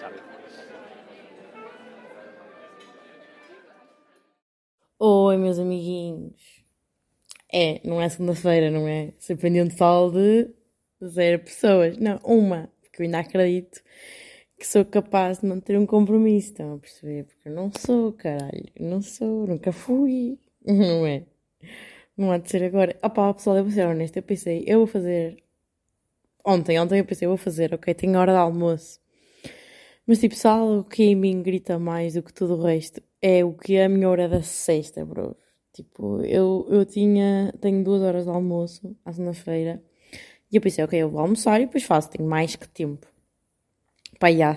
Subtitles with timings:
[0.00, 0.18] Sabe?
[4.98, 6.64] Oi, meus amiguinhos.
[7.52, 9.12] É, não é segunda-feira, não é?
[9.18, 10.50] Surpreendente falo de
[11.06, 11.96] zero pessoas.
[11.98, 12.68] Não, uma.
[12.82, 13.82] Porque eu ainda acredito
[14.58, 16.48] que sou capaz de não ter um compromisso.
[16.50, 17.24] Estão a perceber?
[17.24, 18.64] Porque eu não sou, caralho.
[18.74, 20.38] Eu não sou, nunca fui.
[20.66, 21.26] Não é?
[22.16, 22.96] Não há de ser agora.
[23.02, 24.18] Opá, pessoal, eu vou ser honesta.
[24.18, 25.43] Eu pensei, eu vou fazer.
[26.44, 29.00] Ontem, ontem eu pensei, vou fazer, ok, tenho hora de almoço.
[30.06, 33.44] Mas tipo, há algo que em mim grita mais do que tudo o resto, é
[33.44, 35.34] o que é a minha hora da sexta, bro.
[35.72, 39.82] Tipo, eu, eu tinha, tenho duas horas de almoço à segunda-feira.
[40.52, 43.06] E eu pensei, ok, eu vou almoçar e depois faço, tenho mais que tempo.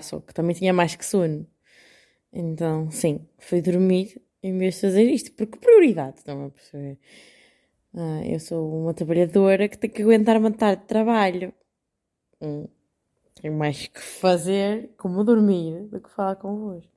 [0.02, 1.46] Só que também tinha mais que sono.
[2.32, 6.98] Então, sim, fui dormir em vez de fazer isto, porque prioridade, estão a perceber?
[7.94, 11.52] Ah, eu sou uma trabalhadora que tem que aguentar uma tarde de trabalho.
[12.40, 12.66] Hum.
[13.40, 16.90] Tenho mais que fazer, como dormir, do que falar convosco.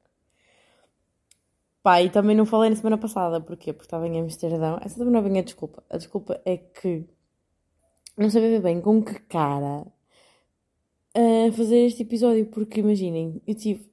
[1.84, 3.74] Pá, e também não falei na semana passada, porquê?
[3.74, 4.80] Porque estava em Amsterdão.
[4.82, 5.84] Essa também não é a desculpa.
[5.90, 7.06] A desculpa é que
[8.18, 9.86] não sabia bem com que cara
[11.14, 13.92] a fazer este episódio, porque imaginem, eu tive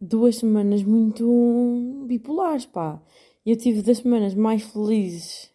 [0.00, 3.02] duas semanas muito bipolares, pá.
[3.44, 5.50] Eu tive das semanas mais felizes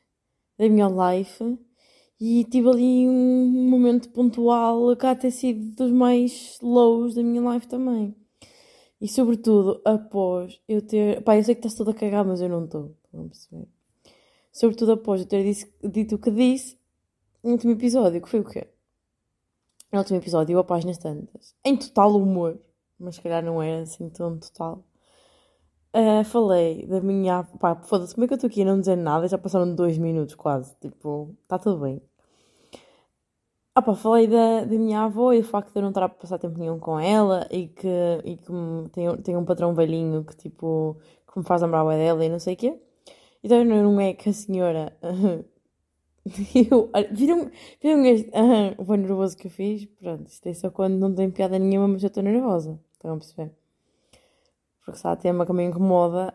[0.58, 1.58] da minha life
[2.22, 7.42] e tive ali um momento pontual que há ter sido dos mais lows da minha
[7.54, 8.16] life também.
[9.02, 11.24] E sobretudo após eu ter.
[11.24, 12.96] Pá, eu sei que estás toda a cagar, mas eu não estou.
[13.12, 13.68] A perceber?
[14.54, 16.78] Sobretudo após eu ter disse- dito o que disse
[17.44, 18.68] no último episódio, que foi o quê?
[19.92, 21.56] No último episódio, a páginas tantas.
[21.66, 22.60] Em total humor,
[23.00, 24.84] mas se calhar não era assim tão total.
[25.92, 27.44] Ah, falei da minha.
[27.60, 29.28] Pá, foda-se, como é que eu estou aqui a não dizer nada?
[29.28, 30.76] Já passaram dois minutos quase.
[30.80, 32.02] Tipo, está tudo bem.
[33.74, 36.38] Pá, falei da, da minha avó e do facto de eu não estar a passar
[36.38, 37.88] tempo nenhum com ela e que,
[38.26, 38.52] e que
[38.92, 40.98] tem, tem um patrão velhinho que tipo
[41.32, 42.78] que me faz lembrar a dela e não sei o quê.
[43.44, 44.98] Então não é que a senhora
[46.70, 47.50] eu, viram,
[47.82, 49.86] viram este aham, o nervoso que eu fiz?
[49.86, 52.80] Pronto, isto é só quando não tem piada nenhuma, mas eu estou nervosa.
[52.94, 53.52] Estão a perceber?
[54.86, 56.34] Porque se há tema que me incomoda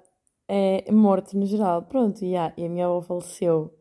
[0.48, 1.82] é morte no geral.
[1.82, 3.74] Pronto, e, há, e a minha avó faleceu.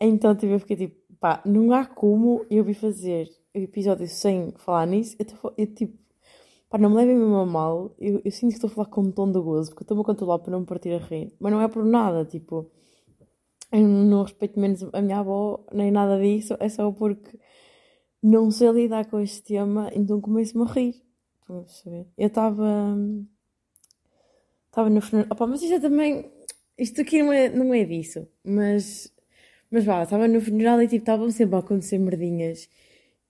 [0.00, 4.86] Então tipo, eu fiquei tipo, pá, não há como eu vir fazer episódio sem falar
[4.86, 5.16] nisso.
[5.18, 5.98] Eu, tô- eu tipo,
[6.70, 7.94] pá, não me levem mesmo a mal.
[7.98, 10.02] Eu, eu sinto que estou a falar com um tom de gozo, porque eu estou-me
[10.02, 11.32] a controlar para não me partir a rir.
[11.40, 12.70] Mas não é por nada, tipo,
[13.72, 16.56] eu não respeito menos a minha avó, nem nada disso.
[16.60, 17.38] É só porque
[18.22, 21.02] não sei lidar com este tema, então começo-me a rir.
[21.42, 21.60] Estão
[21.92, 22.06] a?
[22.18, 22.96] Eu estava.
[24.68, 25.28] Estava no funeral.
[25.32, 26.30] Opa, mas isto é também.
[26.78, 28.26] Isto aqui não é, não é disso.
[28.44, 29.10] Mas.
[29.70, 32.68] Mas vá, estava no funeral e tipo, estavam sempre a acontecer merdinhas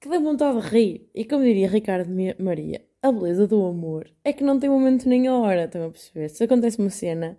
[0.01, 1.11] que dá vontade de rir.
[1.15, 5.29] E como diria Ricardo Maria, a beleza do amor é que não tem momento nem
[5.31, 5.65] hora.
[5.65, 6.29] Estão a perceber?
[6.31, 7.39] Se acontece uma cena,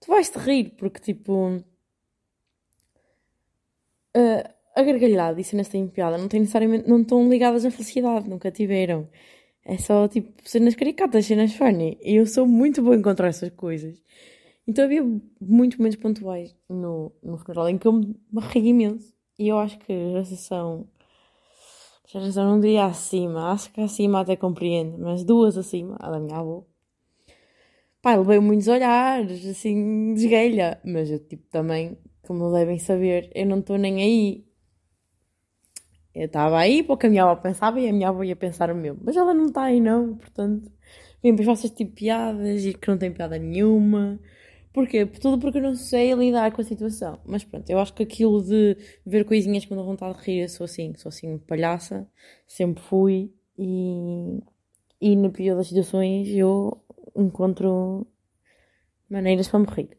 [0.00, 1.62] tu vais-te rir, porque tipo.
[4.14, 6.88] a- a gargalhada e cenas têm piada não têm necessariamente.
[6.88, 9.08] não estão ligadas à felicidade, nunca tiveram.
[9.64, 11.98] É só tipo cenas caricatas, cenas funny.
[12.02, 14.00] E eu sou muito boa em encontrar essas coisas.
[14.68, 15.02] Então havia
[15.40, 18.14] muitos momentos pontuais no, no funeral em que eu me
[18.52, 19.14] ri imenso.
[19.38, 20.86] E eu acho que a geração.
[22.04, 26.20] a geração não diria acima, acho que acima até compreende, mas duas acima, a da
[26.20, 26.66] minha avó.
[28.02, 30.78] Pá, levei muitos olhares, assim, de esguelha.
[30.84, 34.44] Mas eu, tipo, também, como devem saber, eu não estou nem aí.
[36.14, 38.74] Eu estava aí porque a minha avó pensava e a minha avó ia pensar o
[38.74, 39.00] mesmo.
[39.02, 40.70] Mas ela não está aí, não, portanto.
[41.22, 44.20] Vem depois faço tipo piadas e que não tem piada nenhuma.
[44.78, 45.04] Porquê?
[45.04, 47.18] Tudo porque eu não sei lidar com a situação.
[47.26, 50.66] Mas pronto, eu acho que aquilo de ver coisinhas dão vontade de rir, eu sou
[50.66, 52.08] assim, sou assim palhaça,
[52.46, 54.40] sempre fui e,
[55.00, 56.80] e na pior das situações eu
[57.16, 58.06] encontro
[59.10, 59.98] maneiras para me rir.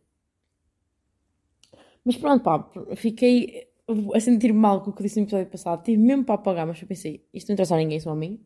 [2.05, 3.67] Mas pronto, pá, fiquei
[4.13, 5.83] a sentir mal com o que disse no episódio passado.
[5.83, 8.39] Tive mesmo para apagar, mas eu pensei, isto não interessa a ninguém, só a mim.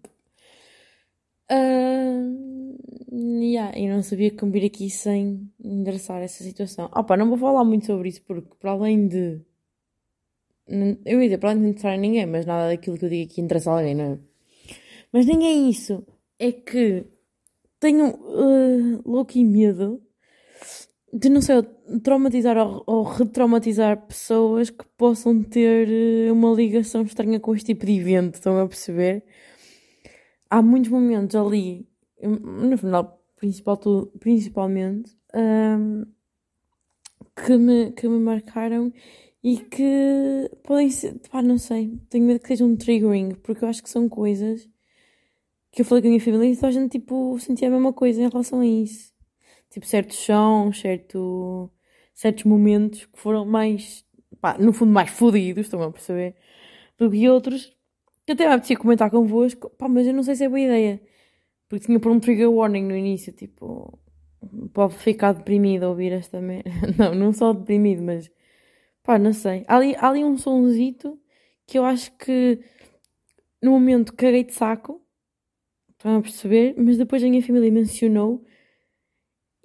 [1.47, 2.52] Ah,
[3.13, 6.89] yeah, eu não sabia como vir aqui sem endereçar essa situação.
[6.89, 9.41] Pá, não vou falar muito sobre isso porque para além de...
[11.05, 13.31] Eu ia dizer, para além de interessar a ninguém, mas nada daquilo que eu digo
[13.31, 14.19] aqui interessa a alguém, não é?
[15.11, 16.05] Mas nem é isso.
[16.39, 17.05] É que
[17.79, 20.01] tenho uh, louco e medo
[21.13, 21.61] de, não sei,
[22.01, 27.85] traumatizar ou, ou retraumatizar pessoas que possam ter eh, uma ligação estranha com este tipo
[27.85, 29.23] de evento, estão a perceber?
[30.49, 31.87] Há muitos momentos ali,
[32.27, 33.77] no final, principal,
[34.19, 36.05] principalmente, hum,
[37.35, 38.91] que, me, que me marcaram
[39.43, 43.69] e que podem ser, pá, não sei, tenho medo que sejam um triggering, porque eu
[43.69, 44.69] acho que são coisas
[45.71, 47.91] que eu falei com a minha família e toda a gente, tipo, sentia a mesma
[47.91, 49.11] coisa em relação a isso.
[49.71, 51.71] Tipo, certos sons, certo,
[52.13, 54.05] certos momentos que foram mais,
[54.39, 56.35] pá, no fundo, mais fodidos, estão a perceber?
[56.97, 57.75] Do que outros
[58.25, 61.01] que até me apetecia comentar convosco, pá, mas eu não sei se é boa ideia.
[61.73, 63.97] Porque tinha por um trigger warning no início, tipo,
[64.73, 66.69] pode ficar deprimido a ouvir esta merda.
[66.95, 68.29] Não, não só deprimido, mas
[69.01, 69.65] Pá, não sei.
[69.67, 71.19] Há ali, há ali um sonzito
[71.65, 72.59] que eu acho que
[73.59, 75.01] no momento caguei de saco.
[75.89, 76.75] Estão a perceber?
[76.77, 78.45] Mas depois a minha família mencionou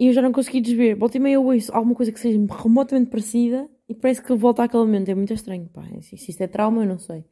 [0.01, 0.95] e eu já não consegui desver.
[0.95, 4.65] Volta e meia eu ouço alguma coisa que seja remotamente parecida e parece que volta
[4.65, 5.11] àquele momento.
[5.11, 5.69] É muito estranho.
[5.69, 7.27] Pá, se isto é trauma, eu não sei.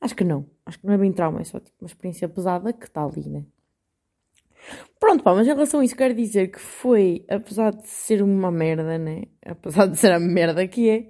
[0.00, 0.48] Acho que não.
[0.64, 3.28] Acho que não é bem trauma, é só tipo, uma experiência pesada que está ali,
[3.28, 3.44] né?
[4.98, 8.50] Pronto, pá, mas em relação a isso, quero dizer que foi, apesar de ser uma
[8.50, 9.24] merda, né?
[9.44, 11.08] Apesar de ser a merda que é,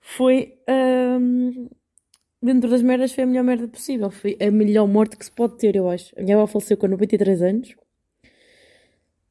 [0.00, 0.58] foi.
[0.68, 1.68] hum,
[2.42, 4.10] dentro das merdas, foi a melhor merda possível.
[4.10, 6.12] Foi a melhor morte que se pode ter, eu acho.
[6.18, 7.76] A minha avó faleceu com 93 anos,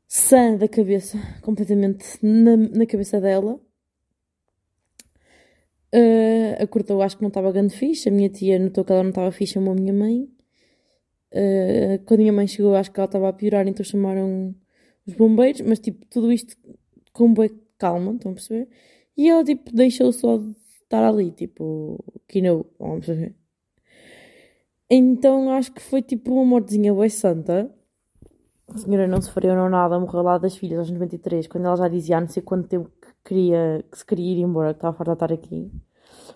[0.07, 3.59] sã da cabeça, completamente na, na cabeça dela.
[5.93, 8.07] Uh, acordou, acho que não estava grande fixe.
[8.07, 10.29] A minha tia notou que ela não estava fixe, chamou a minha mãe.
[11.33, 14.55] Uh, quando a minha mãe chegou, acho que ela estava a piorar, então chamaram
[15.07, 15.61] os bombeiros.
[15.61, 16.55] Mas, tipo, tudo isto
[17.13, 18.67] com boa calma, estão a perceber?
[19.17, 23.35] E ela, tipo, deixou só de estar ali, tipo, que não, vamos ver.
[24.93, 27.73] Então acho que foi tipo uma mortezinha bem santa.
[28.67, 31.87] A senhora não sofreu não nada, morreu lá das filhas aos 93, quando ela já
[31.87, 34.95] dizia há não sei quanto tempo que, queria, que se queria ir embora, que estava
[34.97, 35.71] farta de estar aqui.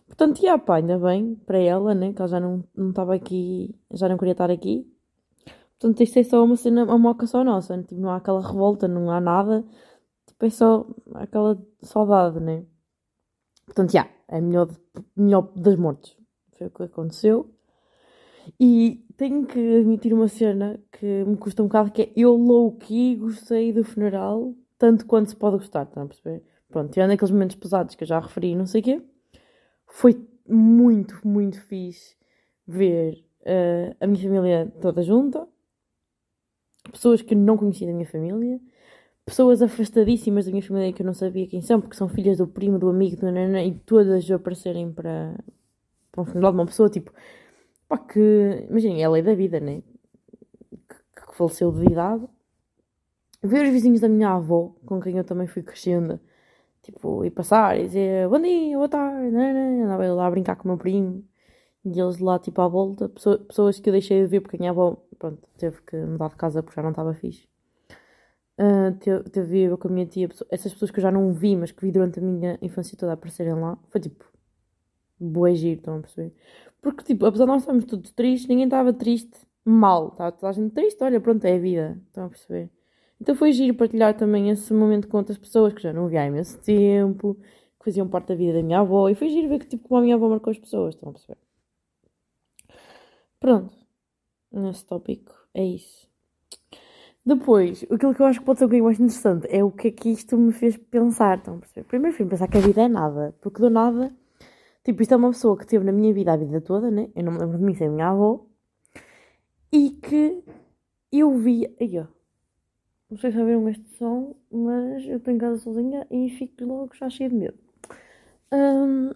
[0.08, 2.14] Portanto, ia, pá, ainda bem para ela, né?
[2.14, 4.88] Que ela já não, estava aqui, já não queria estar aqui.
[5.80, 7.84] Portanto, isto é só uma cena, uma moca só nossa, né?
[7.84, 9.66] tipo, não há aquela revolta, não há nada.
[10.28, 12.66] Tipo, é só aquela saudade, né?
[13.66, 14.70] Portanto, já, é melhor,
[15.16, 16.18] melhor das mortes.
[16.58, 17.52] Foi o que aconteceu.
[18.60, 23.16] E tenho que admitir uma cena que me custa um bocado, que é eu low-key
[23.16, 26.44] gostei do funeral, tanto quanto se pode gostar, estão a perceber?
[26.70, 29.02] Pronto, tirando aqueles momentos pesados que eu já referi não sei o quê,
[29.96, 32.18] foi muito, muito fixe
[32.68, 35.48] ver uh, a minha família toda junta,
[36.92, 38.60] pessoas que não conhecia da minha família,
[39.26, 42.46] pessoas afastadíssimas da minha família que eu não sabia quem são, porque são filhas do
[42.46, 45.34] primo, do amigo, do nanana, e todas aparecerem para,
[46.12, 47.14] para um funeral de uma pessoa, tipo,
[47.88, 49.82] pá, que, imaginem, é a lei da vida, né?
[50.90, 52.28] Que, que faleceu de idade.
[53.42, 56.20] Ver os vizinhos da minha avó, com quem eu também fui crescendo,
[56.86, 60.66] tipo, e passar e dizer bom dia, boa tarde, nanana, andava lá a brincar com
[60.66, 61.24] o meu primo,
[61.84, 64.72] e eles lá, tipo, à volta, pessoas que eu deixei de ver porque a minha
[64.72, 67.48] avó, pronto, teve que mudar de casa porque já não estava fixe.
[68.58, 71.56] Uh, teve, teve eu com a minha tia, essas pessoas que eu já não vi,
[71.56, 74.26] mas que vi durante a minha infância toda aparecerem lá, foi tipo,
[75.20, 76.34] boa giro, estão a perceber?
[76.82, 80.52] Porque, tipo, apesar de nós estarmos todos tristes, ninguém estava triste mal, estava toda a
[80.54, 82.70] gente triste, olha, pronto, é a vida, estão a perceber?
[83.20, 86.26] Então foi giro partilhar também esse momento com outras pessoas que já não vi há
[86.26, 87.36] imenso tempo,
[87.80, 90.00] que faziam parte da vida da minha avó, e foi giro ver que, tipo, como
[90.00, 91.38] a minha avó marcou as pessoas, estão a perceber?
[93.40, 93.76] Pronto,
[94.52, 96.08] nesse tópico é isso.
[97.26, 99.88] Depois, aquilo que eu acho que pode ser um bocadinho mais interessante é o que
[99.88, 101.40] é que isto me fez pensar.
[101.40, 104.16] Então, primeiro fui pensar que a vida é nada, porque do nada,
[104.84, 107.10] tipo, isto é uma pessoa que teve na minha vida a vida toda, né?
[107.16, 108.46] Eu não me lembro de mim sem a minha avó,
[109.72, 110.44] e que
[111.12, 111.76] eu vi.
[111.80, 112.15] Aí, ó.
[113.20, 117.10] Sei se ouviram este som, mas eu estou em casa sozinha e fico logo já
[117.10, 117.58] cheia de medo.
[118.52, 119.12] Hum,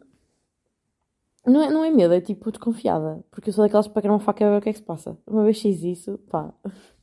[1.45, 4.19] não, é, não é medo, é tipo desconfiada, porque eu sou daquelas que pegam uma
[4.19, 5.17] faca e ver o que é que se passa.
[5.25, 6.53] Uma vez fiz isso, pá.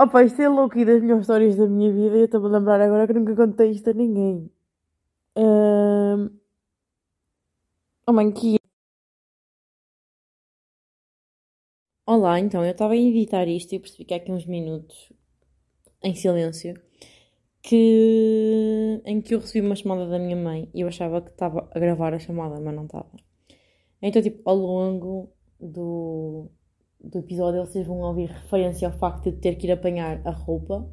[0.00, 2.50] Opa, isto é louco e das melhores histórias da minha vida e eu estou-me a
[2.50, 4.48] lembrar agora que nunca contei isto a ninguém.
[5.36, 6.30] Um...
[8.06, 8.57] Oh mãe, que
[12.10, 15.12] Olá, então, eu estava a editar isto e percebi que há aqui uns minutos
[16.02, 16.72] em silêncio
[17.60, 19.02] que...
[19.04, 21.78] em que eu recebi uma chamada da minha mãe e eu achava que estava a
[21.78, 23.10] gravar a chamada, mas não estava.
[24.00, 26.50] Então, tipo, ao longo do,
[26.98, 30.90] do episódio vocês vão ouvir referência ao facto de ter que ir apanhar a roupa.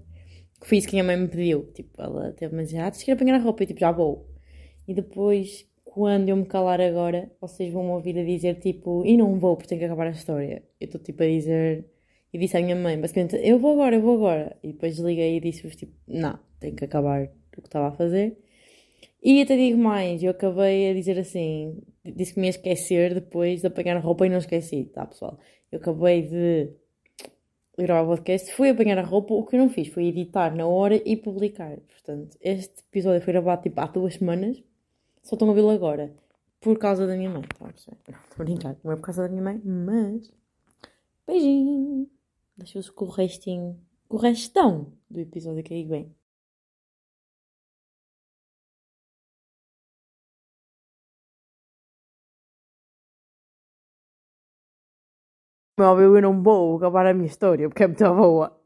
[0.59, 1.71] Que foi isso que a minha mãe me pediu.
[1.71, 3.63] Tipo, ela teve-me a dizer, ah, tens que ir apanhar a roupa.
[3.63, 4.29] E tipo, já vou.
[4.85, 9.15] E depois, quando eu me calar agora, vocês vão me ouvir a dizer, tipo, e
[9.15, 10.61] não vou porque tenho que acabar a história.
[10.77, 11.85] Eu estou, tipo, a dizer...
[12.33, 14.57] E disse à minha mãe, basicamente, eu vou agora, eu vou agora.
[14.61, 18.37] E depois desliguei e disse-vos, tipo, não, tenho que acabar o que estava a fazer.
[19.23, 23.61] E até digo mais, eu acabei a dizer assim, disse que me ia esquecer depois
[23.61, 25.39] de apanhar a roupa e não esqueci, tá pessoal?
[25.71, 26.73] Eu acabei de
[27.77, 30.67] gravar o podcast, fui apanhar a roupa, o que eu não fiz foi editar na
[30.67, 31.77] hora e publicar.
[31.87, 34.61] Portanto, este episódio foi gravado tipo há duas semanas,
[35.25, 36.15] só estão a vê-lo agora.
[36.61, 37.65] Por causa da minha mãe, tá?
[37.65, 37.93] Não, estou
[38.39, 40.31] a brincar, não é por causa da minha mãe, mas.
[41.27, 42.09] Beijinho!
[42.57, 46.15] Deixa-vos com o restinho, com o restão do episódio que aí vem.
[55.77, 58.57] Meu óbvio, eu não vou acabar a minha história porque é muito boa.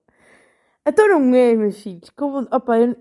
[0.86, 2.10] Então não é, meus filhos.
[2.12, 2.96] Como, opa, eu,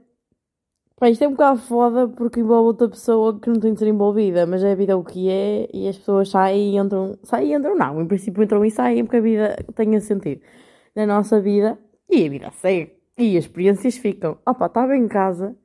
[0.98, 3.88] pá, isto é um bocado foda porque envolve outra pessoa que não tem de ser
[3.88, 7.18] envolvida, mas é a vida o que é e as pessoas saem e entram.
[7.22, 8.00] Saem e entram, não.
[8.02, 10.42] Em princípio entram e saem porque a vida tenha sentido
[10.94, 11.78] na nossa vida
[12.10, 12.92] e a vida segue.
[13.16, 14.38] E as experiências ficam.
[14.46, 15.56] Opa, estava em casa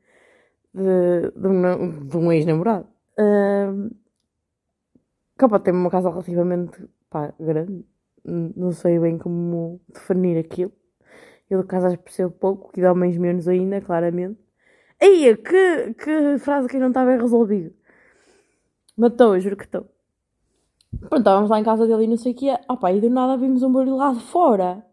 [0.74, 2.88] de, de um, de um ex-namorado.
[3.20, 3.92] Uh,
[5.42, 7.86] opa, tem uma casa relativamente pá, grande
[8.26, 10.72] não sei bem como definir aquilo.
[11.50, 14.40] Eu de casas percebo pouco, que de homens menos ainda, claramente.
[15.04, 17.76] Aí, que, que frase que não está bem resolvido.
[18.98, 19.86] Matou, juro que estou.
[20.98, 22.62] Pronto, estávamos lá em casa dele e não sei o que é.
[22.70, 24.86] Ah pá, e do nada vimos um barulho lá de fora.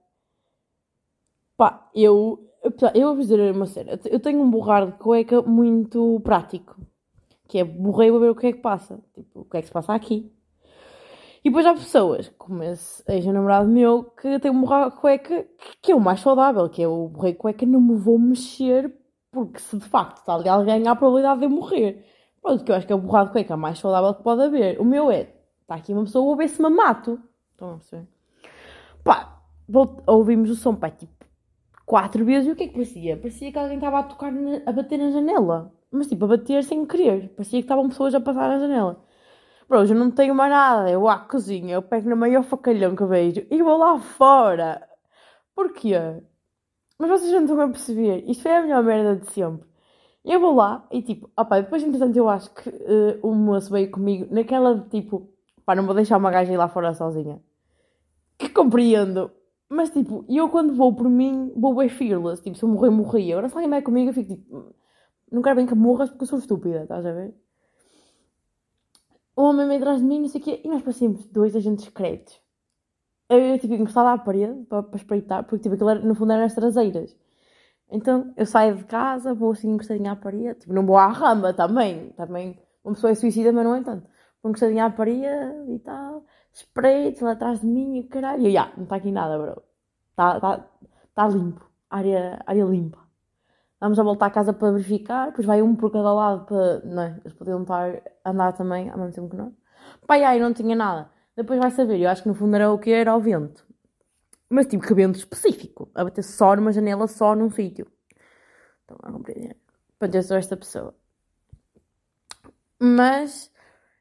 [1.56, 2.44] Pá, eu...
[2.92, 4.00] Eu vou dizer uma cena.
[4.04, 6.76] Eu tenho um borrar de cueca muito prático.
[7.46, 8.98] Que é borrei para ver o que é que passa.
[9.14, 10.32] Tipo, o que é que se passa aqui.
[11.44, 15.46] E depois há pessoas, como esse ex-namorado meu, que tem um borrego cueca
[15.80, 18.92] que é o mais saudável, que é o borrego cueca, não me vou mexer,
[19.30, 22.04] porque se de facto está ali alguém, há a probabilidade de eu morrer.
[22.42, 24.80] Pronto, que eu acho que é o borrado de cueca mais saudável que pode haver.
[24.80, 25.32] O meu é,
[25.62, 27.20] está aqui uma pessoa, vou ver se me mato.
[27.52, 28.08] Estão a perceber?
[29.04, 29.42] Pá,
[30.06, 31.24] ouvimos o som, pá, tipo,
[31.86, 33.16] quatro vezes, e o que é que parecia?
[33.16, 35.72] Parecia que alguém estava a tocar, na, a bater na janela.
[35.90, 37.30] Mas tipo, a bater sem querer.
[37.30, 39.04] Parecia que estavam pessoas a passar na janela.
[39.68, 40.90] Bro, eu não tenho mais nada.
[40.90, 44.88] Eu à cozinha, eu pego na maior facalhão que vejo e vou lá fora.
[45.54, 45.94] Porquê?
[47.00, 48.24] Mas vocês não estão a perceber.
[48.28, 49.66] Isto é a melhor merda de sempre.
[50.22, 53.90] Eu vou lá e tipo, opa, depois entretanto eu acho que uh, o moço veio
[53.90, 55.32] comigo naquela de tipo,
[55.64, 57.40] pá, não vou deixar uma gaja ir lá fora sozinha.
[58.38, 59.30] Que compreendo.
[59.66, 62.42] Mas tipo, eu quando vou por mim, vou bem fearless.
[62.42, 63.32] Tipo, se eu morrer, morri.
[63.32, 64.74] Agora se alguém vai comigo, eu fico tipo,
[65.32, 67.34] não quero bem que morras porque eu sou estúpida, estás a ver?
[69.40, 71.86] o homem meio atrás de mim, não sei o quê, e nós parecíamos dois agentes
[71.86, 72.38] secretos.
[73.30, 76.44] Eu, tipo, encostada à parede para, para espreitar, porque tipo, aquilo era, no fundo eram
[76.44, 77.16] as traseiras.
[77.90, 81.52] Então eu saio de casa, vou assim encostadinha à parede, tipo, não vou à rama
[81.54, 84.08] também, também uma pessoa é suicida, mas não é tanto.
[84.42, 88.72] Vou encostadinha à parede e tal, espreito lá atrás de mim e caralho, e já,
[88.76, 89.62] não está aqui nada, bro.
[90.10, 90.66] Está tá,
[91.14, 92.98] tá limpo, área, área limpa.
[93.80, 96.80] Vamos a voltar à casa para verificar, depois vai um por cada lado para.
[96.80, 97.20] Não é?
[97.24, 99.52] Eles podiam estar a andar também ao mesmo tempo que nós.
[100.06, 101.10] Pai, ai, não tinha nada.
[101.40, 103.66] Depois vai saber, eu acho que no fundo era o que era o vento.
[104.50, 107.90] Mas tipo que vento específico, a bater só numa janela, só num sítio.
[108.82, 109.56] Estão a compreender?
[109.98, 110.94] Pronto, eu sou esta pessoa.
[112.78, 113.50] Mas,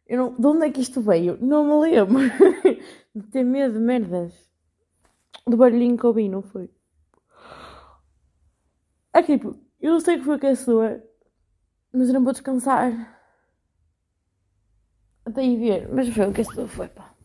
[0.06, 1.38] eu não, de onde é que isto veio?
[1.40, 2.20] Não me lembro.
[3.16, 4.34] de ter medo de merdas.
[5.48, 6.70] Do barulhinho que ouvi, não foi?
[9.14, 11.02] É tipo, eu sei que foi aquecedor,
[11.94, 13.18] mas eu não vou descansar.
[15.24, 17.16] Até ir ver, mas foi o aquecedor, foi pá.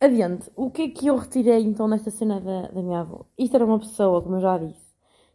[0.00, 3.26] Adiante, o que é que eu retirei então desta cena da, da minha avó?
[3.38, 4.80] Isto era uma pessoa, como eu já disse,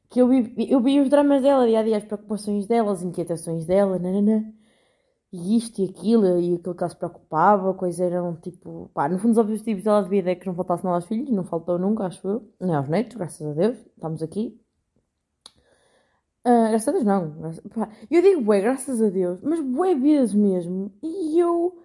[0.09, 3.03] que eu vi, eu vi os dramas dela dia a dia, as preocupações dela, as
[3.03, 4.51] inquietações dela, nanana,
[5.31, 9.19] e isto e aquilo, e aquilo que ela se preocupava, coisas eram tipo, pá, no
[9.19, 11.77] fundo os objetivos dela de vida é que não faltasse nada aos filhos, não faltou
[11.79, 14.59] nunca, acho eu, nem aos netos, graças a Deus, estamos aqui,
[16.47, 17.33] Uh, graças a Deus não.
[18.11, 20.93] Eu digo bué, graças a Deus, mas bué vezes mesmo.
[21.01, 21.84] E eu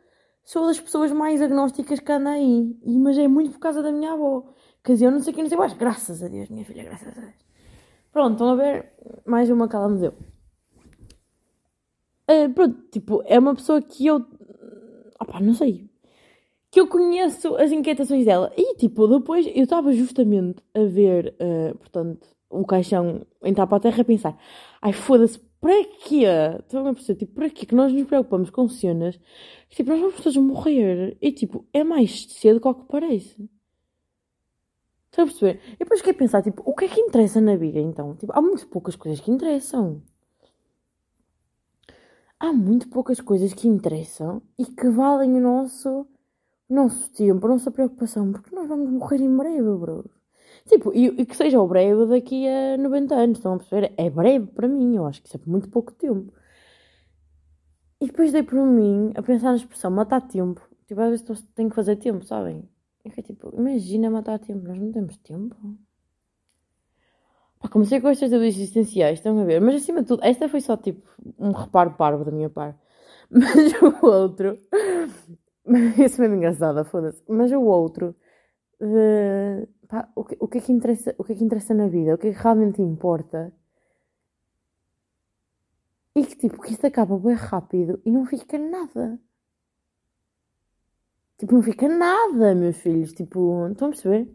[0.50, 2.76] sou das pessoas mais agnósticas que anda aí.
[2.82, 4.52] E, mas é muito por causa da minha avó.
[4.82, 5.72] Quer dizer, eu não sei quem não sei mais.
[5.74, 7.34] Graças a Deus, minha filha, graças a Deus.
[8.10, 8.92] Pronto, estão a ver?
[9.24, 10.12] Mais uma que ela me deu.
[12.28, 14.26] Uh, pronto, tipo, é uma pessoa que eu.
[15.20, 15.88] Opá, não sei.
[16.68, 18.52] Que eu conheço as inquietações dela.
[18.56, 23.80] E, tipo, depois eu estava justamente a ver, uh, portanto o caixão entrar para a
[23.80, 24.36] terra e pensar:
[24.82, 26.24] ai foda-se, para quê?
[26.60, 27.18] Estão a perceber?
[27.20, 29.20] Tipo, para quê que nós nos preocupamos com cenas?
[29.68, 31.16] Tipo, nós vamos todos morrer.
[31.20, 33.48] E tipo, é mais cedo do que parece.
[35.06, 35.60] Estão a perceber?
[35.74, 38.16] E depois quer pensar, tipo, o que é que interessa na vida então?
[38.16, 40.02] Tipo, há muito poucas coisas que interessam.
[42.38, 46.06] Há muito poucas coisas que interessam e que valem o nosso,
[46.68, 50.19] nosso tempo, a nossa preocupação, porque nós vamos morrer em breve, bro.
[50.66, 53.92] Tipo, e, e, que seja o breve daqui a 90 anos, estão a perceber?
[53.96, 56.32] É breve para mim, eu acho que isso é muito pouco tempo.
[58.00, 60.60] E depois dei por mim a pensar na expressão matar tempo.
[60.86, 62.68] Tipo, às vezes tenho que fazer tempo, sabem?
[63.04, 65.56] É que tipo, imagina matar tempo, nós não temos tempo.
[67.60, 69.60] Pá, comecei com estas dúvidas existenciais, estão a ver?
[69.60, 71.06] Mas acima de tudo, esta foi só tipo
[71.38, 72.78] um reparo parvo da minha parte.
[73.30, 74.58] Mas o outro.
[76.04, 77.22] Isso é mesmo engraçado, foda-se.
[77.28, 78.14] Mas o outro.
[78.80, 81.88] de- pá, o, que, o, que é que interessa, o que é que interessa na
[81.88, 82.14] vida?
[82.14, 83.52] O que é que realmente importa?
[86.14, 89.18] E que tipo, que isto acaba bem rápido e não fica nada.
[91.38, 93.12] Tipo, não fica nada, meus filhos.
[93.12, 94.32] Tipo, estão a perceber?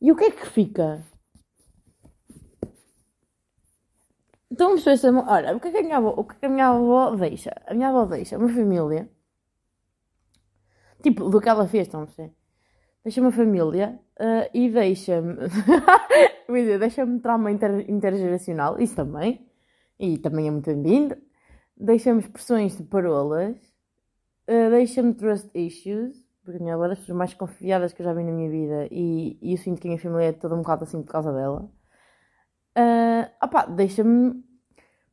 [0.00, 1.04] E o que é que fica?
[4.50, 5.18] Estão a perceber?
[5.26, 7.14] Olha, o que é que a minha avó, o que é que a minha avó
[7.16, 7.50] deixa?
[7.66, 9.10] A minha avó deixa uma família.
[11.02, 12.37] Tipo, do que ela fez, estão a perceber?
[13.08, 15.34] Deixa uma família ah, e deixa-me.
[16.78, 19.48] Deixa-me trauma inter- intergeracional, isso também.
[19.98, 21.16] E também é muito bem-vindo.
[21.74, 23.56] Deixa-me expressões de parolas.
[24.46, 28.04] ah, deixa-me trust issues, porque a minha avó é das pessoas mais confiadas que eu
[28.04, 30.54] já vi na minha vida e, e eu sinto que a minha família é toda
[30.54, 31.66] um bocado assim por causa dela.
[32.74, 34.44] Ah, opá, deixa-me.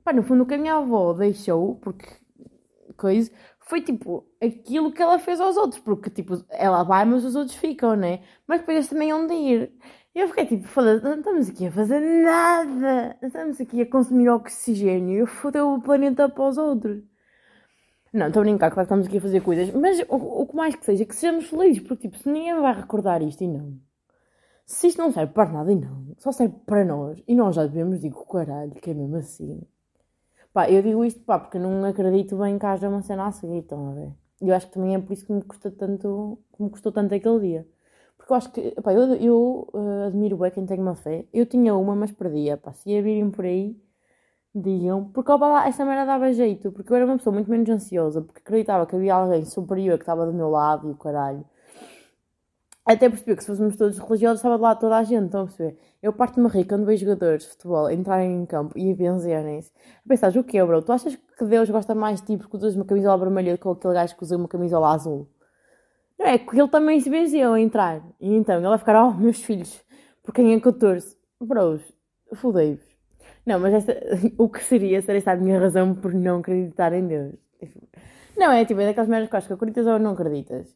[0.04, 2.08] Pá, no fundo, o que a minha avó deixou, porque.
[2.98, 3.32] coisa.
[3.68, 7.58] Foi tipo aquilo que ela fez aos outros, porque tipo, ela vai, mas os outros
[7.58, 8.22] ficam, né?
[8.48, 9.72] Mas depois eles também hão de ir.
[10.14, 13.90] E eu fiquei tipo, foda-se, não estamos aqui a fazer nada, não estamos aqui a
[13.90, 17.04] consumir oxigênio e foder o planeta para os outros.
[18.14, 20.56] Não, estou a brincar, claro que estamos aqui a fazer coisas, mas o, o que
[20.56, 23.78] mais que seja, que sejamos felizes, porque tipo, se ninguém vai recordar isto e não.
[24.66, 27.66] Se isto não serve para nada e não, só serve para nós, e nós já
[27.66, 29.62] devemos, digo, caralho, que é mesmo assim.
[30.56, 33.60] Pá, eu digo isto, pá, porque não acredito bem que haja uma cena a seguir,
[33.60, 34.12] estão a ver?
[34.42, 36.92] E eu acho que também é por isso que me custou tanto, que me custou
[36.94, 37.68] tanto aquele dia.
[38.18, 41.26] Porque eu acho que, pá, eu, eu eh, admiro bem quem tem uma fé.
[41.34, 43.76] Eu tinha uma, mas perdia, pá, se ia virem por aí,
[44.56, 45.06] digam.
[45.12, 48.22] Porque, pá, lá, essa merda dava jeito, porque eu era uma pessoa muito menos ansiosa,
[48.22, 51.46] porque acreditava que havia alguém superior que estava do meu lado e o caralho.
[52.86, 55.46] Até percebi que se fôssemos todos religiosos, estava de lá toda a gente, estão a
[55.46, 55.76] perceber?
[56.04, 59.72] Eu parto-me rir quando vejo jogadores de futebol entrarem em campo e benzerem-se.
[60.06, 60.84] A pensar, o que é, bro?
[60.84, 63.68] Tu achas que Deus gosta mais de ti porque usas uma camisola vermelha do que
[63.68, 65.28] aquele gajo que usa uma camisola azul?
[66.20, 68.04] Não é, que ele também se benzeu a entrar.
[68.20, 69.84] E então ele vai ficar, oh, meus filhos,
[70.24, 71.18] por quem é que eu torço?
[71.42, 71.82] Bros,
[72.36, 72.86] fodei-vos.
[73.44, 73.98] Não, mas esta,
[74.38, 77.34] o que seria ser esta a minha razão por não acreditar em Deus?
[78.38, 80.76] Não, é tipo, é daquelas merdas que acho que acreditas ou não acreditas.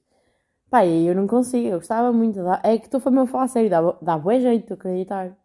[0.70, 2.40] Pá, eu não consigo, eu gostava muito.
[2.64, 5.36] É que estou a falar sério, dá, dá bué jeito de acreditar.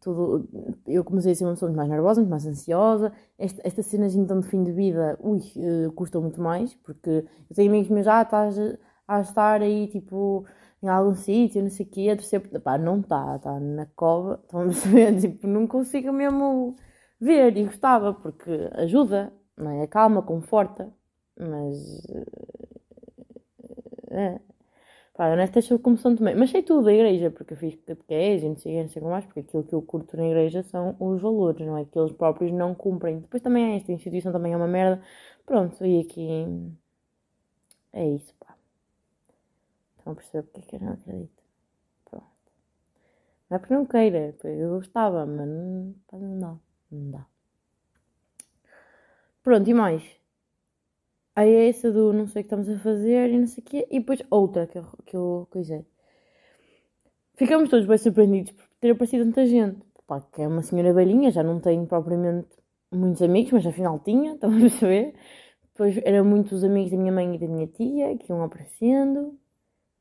[0.00, 0.48] Tudo,
[0.86, 3.12] eu comecei a ser uma pessoa muito mais nervosa, muito mais ansiosa.
[3.38, 7.10] Esta, esta cena assim tão de fim de vida, ui, eh, custou muito mais, porque
[7.50, 8.56] eu tenho amigos meus, já estás
[9.06, 10.46] a estar aí, tipo,
[10.82, 14.40] em algum sítio, não sei o quê, a por- Pá, não está, está na cova,
[14.44, 15.20] estão a perceber?
[15.20, 16.76] Tipo, não consigo mesmo
[17.20, 19.86] ver e gostava, porque ajuda, não é?
[19.86, 20.90] Calma, conforta,
[21.38, 21.76] mas
[24.10, 24.40] é.
[25.14, 25.26] Pá,
[25.62, 26.34] sou como São Tomé.
[26.34, 29.10] Mas sei tudo da igreja, porque eu fiz catequese não sei, não sei o que
[29.10, 31.84] mais, porque aquilo que eu curto na igreja são os valores, não é?
[31.84, 33.20] Que eles próprios não cumprem.
[33.20, 35.02] Depois também é esta instituição, também é uma merda.
[35.44, 36.28] Pronto, e aqui
[37.92, 38.56] é isso, pá.
[39.98, 41.42] Estão a perceber porque é que eu não acredito.
[42.04, 42.26] Pronto.
[43.50, 46.56] Não é porque não queira, porque eu gostava, mas não, não dá.
[46.90, 47.26] Não dá.
[49.42, 50.19] Pronto, e mais?
[51.40, 53.66] Aí é essa do não sei o que estamos a fazer e não sei o
[53.66, 53.88] quê.
[53.90, 55.86] E depois outra que eu, que eu coisei.
[57.34, 59.80] Ficamos todos bem surpreendidos por ter aparecido tanta gente.
[60.06, 62.50] Pá, que é uma senhora velhinha, já não tenho propriamente
[62.92, 65.14] muitos amigos, mas afinal tinha, estão a perceber?
[65.72, 69.34] Depois eram muitos amigos da minha mãe e da minha tia que iam aparecendo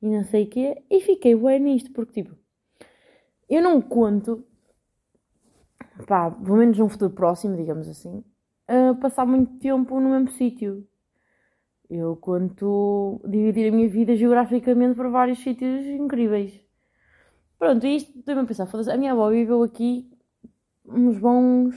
[0.01, 0.83] e não sei o quê.
[0.89, 2.35] E fiquei bem nisto, porque tipo,
[3.49, 4.43] eu não conto,
[6.05, 8.25] pá, pelo menos num futuro próximo, digamos assim,
[8.67, 10.85] a passar muito tempo no mesmo sítio.
[11.89, 16.59] Eu conto dividir a minha vida geograficamente para vários sítios incríveis.
[17.57, 20.07] Pronto, e isto também a pensar, foda-se, a minha avó viveu aqui
[20.85, 21.75] uns bons.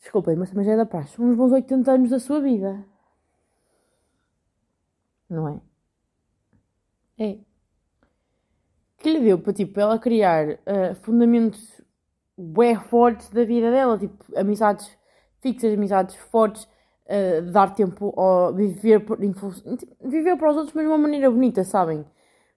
[0.00, 1.20] Desculpem, mas também já é da praxe.
[1.20, 2.84] Uns bons 80 anos da sua vida.
[5.28, 5.60] Não é?
[7.18, 7.38] É.
[8.98, 11.82] Que lhe deu para, tipo, ela criar ah, fundamentos
[12.36, 14.96] bué fortes da vida dela, tipo, amizades
[15.44, 19.50] fixas, amizades fortes, uh, dar tempo a viver, por, tipo,
[20.04, 22.04] viver para os outros, mas de uma maneira bonita, sabem?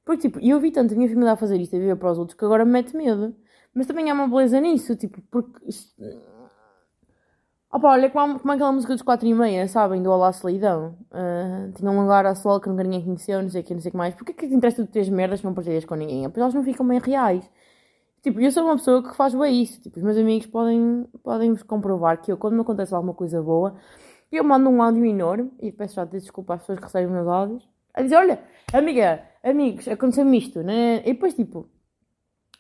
[0.06, 2.18] Porque, tipo, eu vi tanto a minha família a fazer isto, a viver para os
[2.20, 3.36] outros, que agora me mete medo.
[3.74, 5.60] Mas também há uma beleza nisso, tipo, porque...
[5.70, 6.02] isto-
[7.72, 10.02] Opa, olha como, como aquela música dos 4 e meia, sabem?
[10.02, 10.98] Do Olá Solidão.
[11.12, 13.82] Uh, tinha um lugar a sol que nunca ninguém conheceu, não sei o que, não
[13.82, 14.16] sei o que mais.
[14.16, 16.24] Porquê que te interessa tu teres merdas que não partilhas com ninguém?
[16.30, 17.44] Porque elas não ficam bem reais.
[18.22, 19.82] Tipo, eu sou uma pessoa que faz bem isso.
[19.82, 23.76] Tipo, os meus amigos podem, podem comprovar que eu, quando me acontece alguma coisa boa,
[24.32, 27.68] eu mando um áudio enorme e peço já desculpa às pessoas que recebem meus áudios.
[27.94, 28.40] A dizer, olha,
[28.74, 30.98] amiga, amigos, aconteceu-me isto, né?
[31.00, 31.70] E depois, tipo,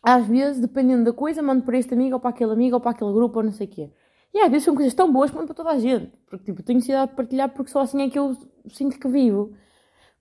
[0.01, 2.91] às vezes, dependendo da coisa, mando para este amigo ou para aquele amigo ou para
[2.91, 3.91] aquele grupo ou não sei o quê.
[4.33, 6.11] E às vezes são coisas tão boas que mando para toda a gente.
[6.29, 8.35] Porque, tipo, tenho necessidade de partilhar porque só assim é que eu
[8.69, 9.53] sinto que vivo.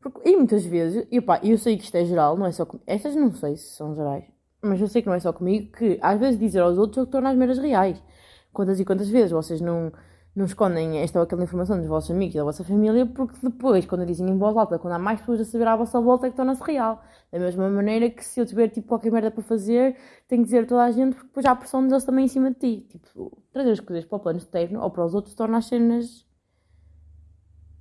[0.01, 2.67] Porque, e muitas vezes, e pá, eu sei que isto é geral, não é só.
[2.87, 4.25] Estas não sei se são gerais.
[4.67, 7.03] Mas eu sei que não é só comigo, que às vezes dizer aos outros é
[7.03, 8.03] o que torna as meras reais.
[8.53, 9.93] Quantas e quantas vezes vocês não,
[10.37, 13.87] não escondem esta ou aquela informação dos vossos amigos e da vossa família, porque depois,
[13.87, 16.31] quando dizem em voz alta, quando há mais pessoas a saber à vossa volta, é
[16.31, 17.03] que torna-se real.
[17.33, 19.97] Da mesma maneira que se eu tiver tipo qualquer merda para fazer,
[20.29, 22.29] tenho que dizer a toda a gente, porque depois há a pressão deles também em
[22.29, 22.87] cima de ti.
[22.87, 26.27] Tipo, trazer as coisas para o plano externo ou para os outros torna as cenas.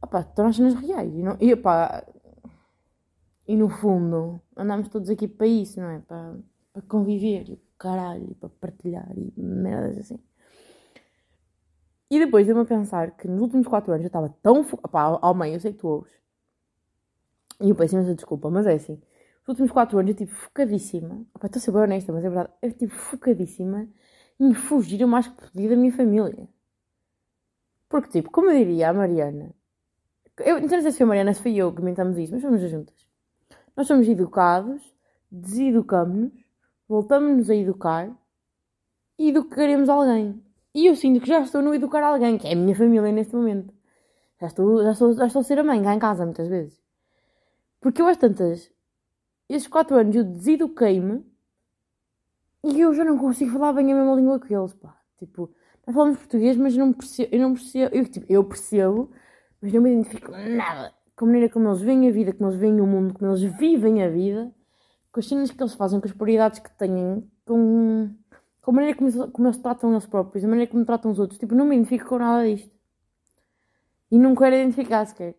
[0.01, 1.13] Opá, torna as cenas reais.
[1.13, 1.51] E, não, e,
[3.47, 5.99] e no fundo, andamos todos aqui para isso, não é?
[5.99, 6.35] Para,
[6.75, 10.19] para conviver, e caralho, para partilhar e merdas assim.
[12.11, 15.17] E depois deu-me a pensar que nos últimos 4 anos eu estava tão focada.
[15.21, 16.11] Ao meio, eu sei que tu ouves.
[17.61, 19.01] E eu peço imensa desculpa, mas é assim.
[19.39, 21.25] Nos últimos 4 anos eu estive focadíssima.
[21.33, 22.53] Opa, estou a ser bem honesta, mas é verdade.
[22.61, 23.87] Eu estive focadíssima
[24.37, 26.49] em fugir o mais que podia da minha família.
[27.87, 29.55] Porque, tipo, como eu diria a Mariana.
[30.39, 32.59] Eu não sei se foi a Mariana, se foi eu que comentamos isso, mas fomos
[32.69, 33.07] juntas.
[33.77, 34.93] Nós somos educados,
[35.31, 36.44] deseducamos-nos,
[36.87, 38.11] voltamos-nos a educar
[39.17, 40.41] e educaremos alguém.
[40.73, 43.35] E eu sinto que já estou no educar alguém, que é a minha família neste
[43.35, 43.73] momento.
[44.39, 46.79] Já estou, já estou, já estou a ser a mãe cá em casa muitas vezes.
[47.79, 48.71] Porque eu às tantas,
[49.47, 51.25] estes 4 anos eu deseduquei-me
[52.63, 54.99] e eu já não consigo falar bem a mesma língua que eles, pá.
[55.17, 55.53] Tipo,
[55.85, 59.11] nós falamos português, mas não percebo, eu não percebo, eu, tipo, eu percebo,
[59.61, 62.59] mas não me identifico nada com a maneira como eles veem a vida, como eles
[62.59, 64.53] veem o mundo, como eles vivem a vida,
[65.15, 68.13] com as cenas que eles fazem, com as prioridades que têm, com,
[68.61, 71.39] com a maneira como, como eles tratam eles próprios, a maneira como tratam os outros.
[71.39, 72.69] Tipo, não me identifico com nada disto.
[74.11, 75.37] E não quero identificar sequer.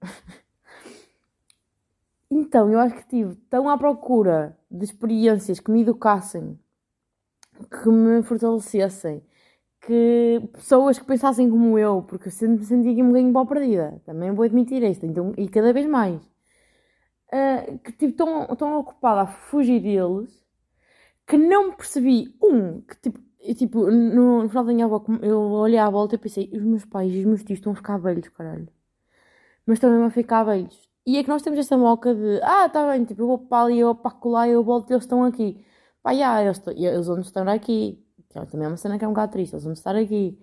[2.30, 6.58] então, eu acho que estive tão à procura de experiências que me educassem,
[7.70, 9.22] que me fortalecessem,
[9.82, 14.00] que pessoas que pensassem como eu, porque eu sempre me sentia um bocadinho mal perdida,
[14.06, 16.31] também vou admitir isto, então, e cada vez mais,
[17.32, 20.42] uh, que estive tão, tão ocupada a fugir deles,
[21.26, 25.40] que não percebi, um, que tipo, eu, tipo no, no final da minha avó, eu
[25.40, 27.98] olhei à volta e pensei, os meus pais e os meus tios estão a ficar
[27.98, 28.68] velhos, caralho.
[29.66, 30.88] Mas mesmo a ficar velhos.
[31.06, 33.64] E é que nós temos esta moca de, ah, tá bem, tipo, eu vou para
[33.64, 35.64] ali, eu vou para colar, eu volto e eles estão aqui.
[36.02, 37.98] Pá, já, eles, eles vão estar aqui.
[38.28, 40.38] Que também é uma cena que é um bocado triste, eles vão estar aqui.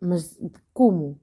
[0.00, 0.38] Mas
[0.72, 1.20] como?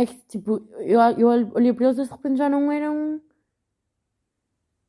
[0.00, 3.20] É que, tipo, eu, eu olhei para eles e de repente já não eram.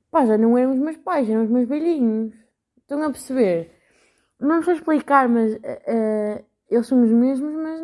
[0.10, 2.34] Pá, já não eram os meus pais, eram os meus velhinhos.
[2.78, 3.72] Estão a perceber?
[4.40, 5.54] Não sei explicar, mas.
[5.56, 7.82] Uh, eles são os mesmos, mas.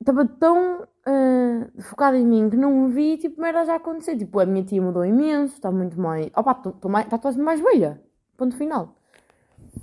[0.00, 4.16] Estava tão uh, focada em mim que não vi, tipo, merda já acontecer.
[4.16, 6.30] Tipo, a minha tia mudou imenso, está muito mais.
[6.34, 6.58] Opa,
[7.02, 8.02] está quase mais velha.
[8.38, 8.96] Ponto final.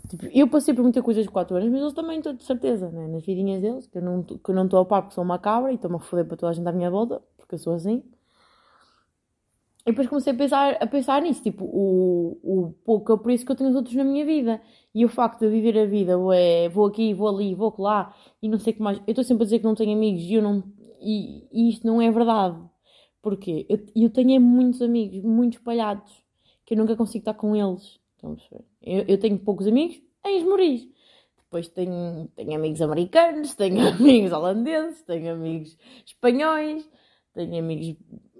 [0.10, 2.89] Tipo, eu passei por muita coisa de 4 anos, mas eles também estou de certeza,
[2.89, 3.08] né?
[3.08, 5.76] nas vidinhas deles, que eu não que estou a par porque sou uma cabra e
[5.76, 8.04] estou-me a foder para toda a gente à minha volta, porque eu sou assim.
[9.86, 13.46] E depois comecei a pensar, a pensar nisso, tipo, o, o pouco, é por isso
[13.46, 14.62] que eu tenho os outros na minha vida.
[14.93, 18.50] E o facto de viver a vida, ué, vou aqui, vou ali, vou lá, e
[18.50, 18.98] não sei o que mais.
[19.08, 20.62] Eu estou sempre a dizer que não tenho amigos e, eu não,
[21.00, 22.58] e, e isto não é verdade.
[23.22, 23.65] Porquê?
[23.70, 26.12] Eu, eu tenho muitos amigos, muito espalhados,
[26.65, 27.98] que eu nunca consigo estar com eles.
[28.17, 28.65] Estão a perceber?
[28.82, 30.88] Eu, eu tenho poucos amigos em Esmoriz.
[31.38, 36.89] Depois tenho, tenho amigos americanos, tenho amigos holandeses, tenho amigos espanhóis,
[37.34, 37.95] tenho amigos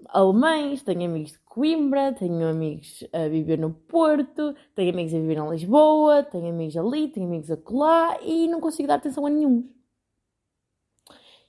[0.08, 5.38] alemães, tenho amigos de Coimbra, tenho amigos a viver no Porto, tenho amigos a viver
[5.38, 9.68] em Lisboa, tenho amigos ali, tenho amigos acolá e não consigo dar atenção a nenhum.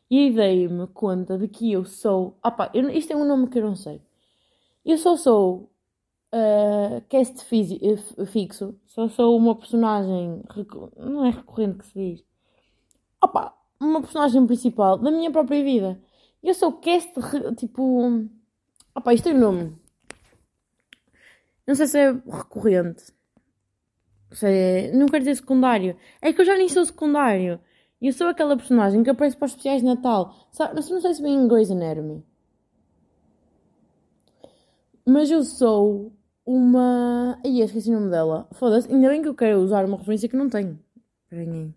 [0.09, 2.37] E dei-me conta de que eu sou.
[2.43, 4.01] Opa, eu, isto é um nome que eu não sei.
[4.85, 5.68] Eu só sou
[6.33, 10.41] uh, cast eh, fixo, só sou uma personagem.
[10.97, 12.25] Não é recorrente que se diz.
[13.21, 16.01] Opa, uma personagem principal da minha própria vida.
[16.43, 17.11] Eu sou cast,
[17.57, 18.27] tipo.
[18.95, 19.77] Opa, isto tem um nome.
[21.67, 23.03] Não sei se é recorrente.
[24.31, 24.91] Se é...
[24.91, 25.95] Não quero dizer secundário.
[26.21, 27.59] É que eu já nem sou secundário.
[28.01, 30.33] Eu sou aquela personagem que aparece para os especiais de Natal.
[30.51, 30.75] Sabe?
[30.75, 32.23] Não sei se bem em Grey's Anatomy.
[35.05, 36.11] Mas eu sou
[36.49, 37.39] uma.
[37.45, 38.47] Ai, esqueci o nome dela.
[38.53, 40.79] Foda-se, ainda bem que eu quero usar uma referência que não tenho.
[41.23, 41.73] Esperem aí.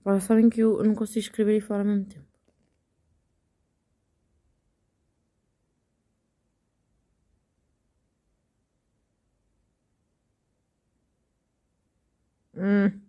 [0.00, 2.26] Agora sabem que eu não consigo escrever e falar ao mesmo tempo.
[12.56, 13.01] Hum.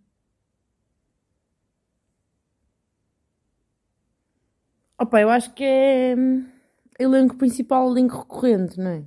[5.04, 6.46] Opa, eu acho que é hum,
[6.98, 9.04] elenco principal, elenco recorrente, não é?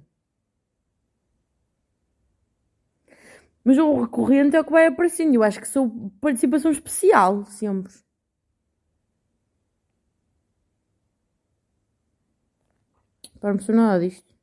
[3.65, 5.35] Mas o recorrente é o que vai aparecendo.
[5.35, 7.93] Eu acho que sou participação especial, sempre.
[13.41, 14.35] Para não perceber nada disto.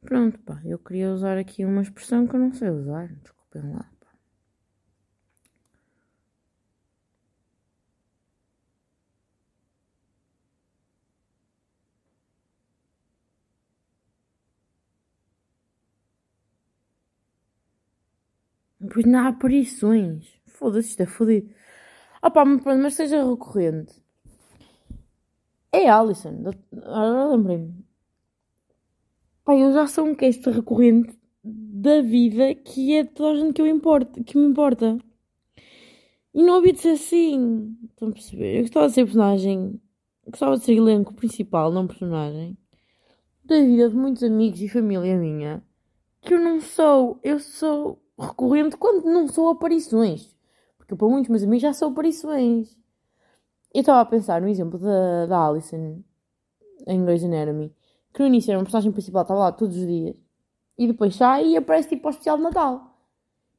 [0.00, 0.60] Pronto, pá.
[0.64, 3.08] Eu queria usar aqui uma expressão que eu não sei usar.
[3.22, 3.90] Desculpem lá.
[18.92, 20.26] Pois não há aparições.
[20.46, 21.48] Foda-se, isto é fodido.
[22.20, 23.94] Ah pá, mas, mas seja recorrente.
[25.72, 26.42] É Alison.
[26.72, 27.84] Agora lembrei-me.
[29.44, 33.54] Pá, eu já sou um cast recorrente da vida que é de toda a gente
[33.54, 34.98] que, eu importo, que me importa.
[36.34, 37.76] E não havia de ser assim.
[37.88, 38.56] Estão a perceber?
[38.56, 39.80] Eu gostava de ser personagem.
[40.26, 42.56] Gostava de ser elenco principal, não personagem.
[43.44, 45.62] Da vida de muitos amigos e família minha.
[46.20, 47.18] Que eu não sou.
[47.22, 50.34] Eu sou recorrente quando não sou aparições.
[50.78, 52.76] Porque para muitos meus amigos já sou aparições.
[53.72, 56.02] Eu estava a pensar no exemplo da, da Alison
[56.86, 57.74] em Grey's Anatomy.
[58.12, 60.16] Que no início era uma personagem principal, estava lá todos os dias.
[60.76, 62.98] E depois sai e aparece tipo ao especial de Natal.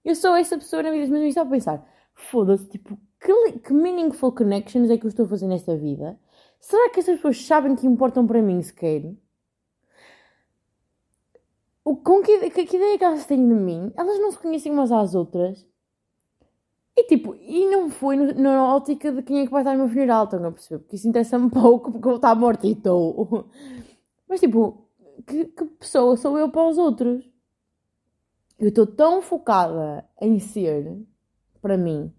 [0.03, 1.31] Eu sou essa pessoa na vida dos meus amigos.
[1.31, 5.47] Estava a pensar, foda-se, tipo, que, que meaningful connections é que eu estou a fazer
[5.47, 6.19] nesta vida?
[6.59, 9.15] Será que essas pessoas sabem que importam para mim sequer?
[11.85, 13.91] O, com que, que, que ideia que elas têm de mim?
[13.95, 15.63] Elas não se conhecem umas às outras.
[16.95, 19.79] E tipo, e não foi no- na ótica de quem é que vai estar no
[19.85, 20.79] meu funeral, estão a perceber?
[20.79, 23.47] Porque isso interessa-me pouco, porque eu estar morta e estou.
[24.27, 24.87] Mas tipo,
[25.27, 27.23] que, que pessoa sou eu para os outros?
[28.57, 31.05] Eu estou tão focada em ser,
[31.61, 32.13] para mim,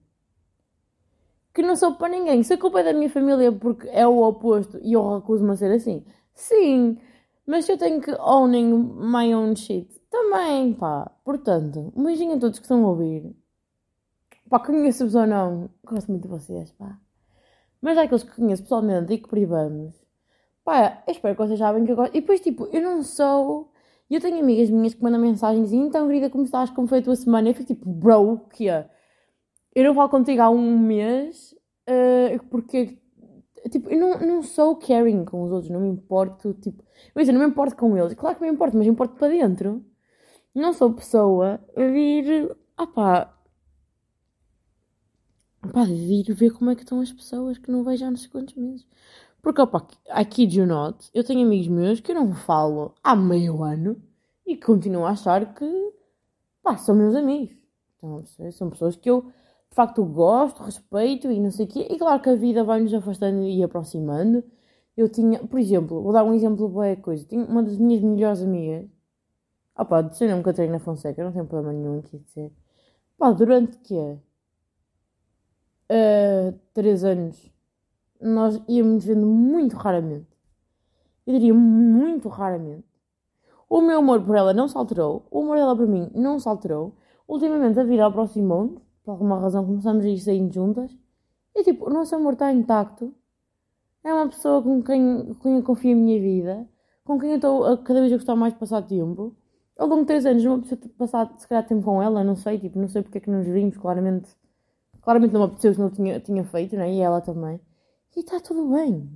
[1.55, 2.43] que não sou para ninguém.
[2.43, 5.57] Se a culpa é da minha família porque é o oposto e eu recuso-me a
[5.57, 6.99] ser assim, sim.
[7.47, 11.11] Mas se eu tenho que owning my own shit, também, pá.
[11.25, 13.35] Portanto, um beijinho a todos que estão a ouvir.
[14.49, 16.99] Pá, conheço-vos ou não, gosto muito de vocês, pá.
[17.81, 19.95] Mas aqueles que conheço pessoalmente e que privamos.
[20.65, 22.17] Pá, eu espero que vocês sabem que eu gosto.
[22.17, 23.73] E depois, tipo, eu não sou.
[24.09, 26.71] Eu tenho amigas minhas que mandam mensagens e então, querida, como estás?
[26.71, 27.49] Como foi a tua semana?
[27.49, 28.89] Eu fico tipo, bro, que é?
[29.75, 31.55] Eu não falo contigo há um mês
[31.87, 32.99] eh, porque,
[33.71, 36.83] tipo, eu não, não sou caring com os outros, não me importo, tipo,
[37.15, 38.15] eu ia dizer, não me importo com eles.
[38.15, 39.85] Claro que me importo, mas me importo para dentro.
[40.55, 43.35] Não sou pessoa a vir, ah pá,
[45.73, 48.29] pá, vir ver como é que estão as pessoas que não vejo há não sei
[48.31, 48.87] quantos meses.
[49.43, 53.17] Porque, opa, I kid you not, eu tenho amigos meus que eu não falo há
[53.17, 54.01] meio ano
[54.47, 55.93] e continuo a achar que,
[56.63, 57.57] pá, são meus amigos.
[57.99, 59.33] Então, são pessoas que eu,
[59.73, 61.89] de facto, gosto, respeito e não sei o quê.
[61.91, 64.45] E claro que a vida vai nos afastando e aproximando.
[64.95, 67.25] Eu tinha, por exemplo, vou dar um exemplo boa coisa.
[67.25, 68.87] Tinha uma das minhas melhores amigas,
[69.75, 72.53] opá, de ser mesmo Catarina Fonseca, não tenho problema nenhum aqui dizer.
[73.17, 74.19] Pá, durante que é?
[75.91, 77.51] Uh, três anos
[78.21, 80.29] nós íamos vendo muito raramente.
[81.27, 82.85] Eu diria muito raramente.
[83.71, 85.27] O meu amor por ela não se alterou.
[85.31, 86.95] O amor dela por mim não se alterou.
[87.27, 88.82] Ultimamente a vida aproximou-nos.
[89.05, 90.97] Por alguma razão começamos a ir saindo juntas.
[91.55, 93.15] E tipo, o nosso amor está intacto.
[94.05, 96.69] É uma pessoa com quem, com quem eu confio a minha vida.
[97.05, 99.35] Com quem eu estou a cada vez a gostar mais de passar tempo.
[99.79, 102.23] Ao longo de três anos não apeteceu passar se calhar tempo com ela.
[102.25, 103.77] Não sei, tipo, não sei porque é que nos vimos.
[103.77, 104.31] Claramente,
[105.03, 106.93] claramente não me apeteceu se não tinha, tinha feito, né?
[106.93, 107.61] E ela também.
[108.17, 109.09] E está tudo bem.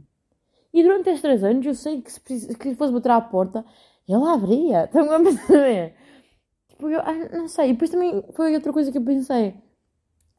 [0.73, 3.65] E durante estes três anos eu sei que se, precis- que fosse bater à porta,
[4.09, 4.85] ele abria.
[4.85, 5.95] Estão a perceber?
[6.69, 7.71] Tipo, eu ah, não sei.
[7.71, 9.55] E depois também foi outra coisa que eu pensei.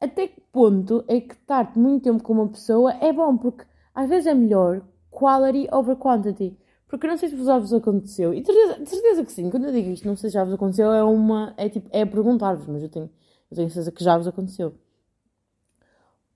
[0.00, 3.36] Até que ponto é que estar muito tempo com uma pessoa é bom?
[3.36, 6.56] Porque às vezes é melhor quality over quantity.
[6.86, 8.32] Porque eu não sei se já vos aconteceu.
[8.32, 9.50] E de certeza, de certeza que sim.
[9.50, 11.52] Quando eu digo isto, não sei se já vos aconteceu, é uma.
[11.56, 13.10] É tipo, é perguntar-vos, mas eu tenho,
[13.50, 14.74] eu tenho certeza que já vos aconteceu.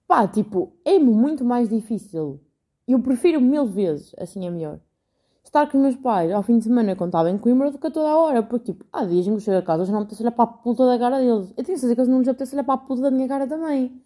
[0.07, 2.41] Pá, tipo, é-me muito mais difícil.
[2.87, 4.79] Eu prefiro mil vezes, assim é melhor.
[5.45, 7.87] Estar com os meus pais ao fim de semana quando estava em Coimbra do que
[7.87, 8.43] a toda a hora.
[8.43, 10.33] Porque, tipo, há dias em que eu chego a casa já não me apetece olhar
[10.33, 11.53] para a puta da cara deles.
[11.57, 13.47] Eu tenho certeza que eles não lhes apetece olhar para a puta da minha cara
[13.47, 14.03] também.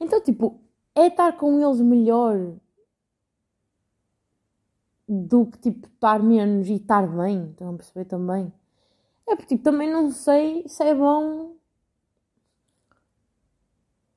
[0.00, 0.60] Então, tipo,
[0.94, 2.54] é estar com eles melhor
[5.08, 7.50] do que, tipo, estar menos e estar bem.
[7.50, 8.52] Estão a perceber também?
[9.28, 11.54] É porque, tipo, também não sei se é bom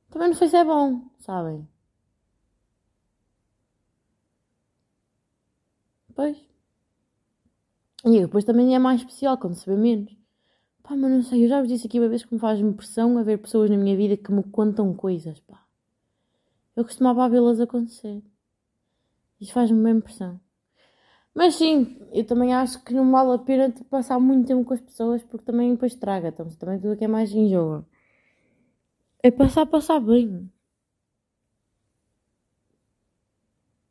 [0.10, 1.68] também não sei se é bom, sabem?
[6.18, 6.38] Pois.
[8.04, 10.12] E depois também é mais especial quando se vê menos.
[10.84, 13.18] Pá, mas não sei, eu já vos disse aqui uma vez que me faz impressão
[13.18, 15.64] a ver pessoas na minha vida que me contam coisas, pá.
[16.78, 18.24] eu costumava vê-las acontecer.
[19.42, 20.40] Isto faz-me bem impressão.
[21.34, 24.82] Mas sim, eu também acho que não vale a pena passar muito tempo com as
[24.82, 26.30] pessoas porque também depois traga.
[26.30, 27.86] Então, também tudo que é mais enjoa.
[29.22, 30.50] É passar, passar bem.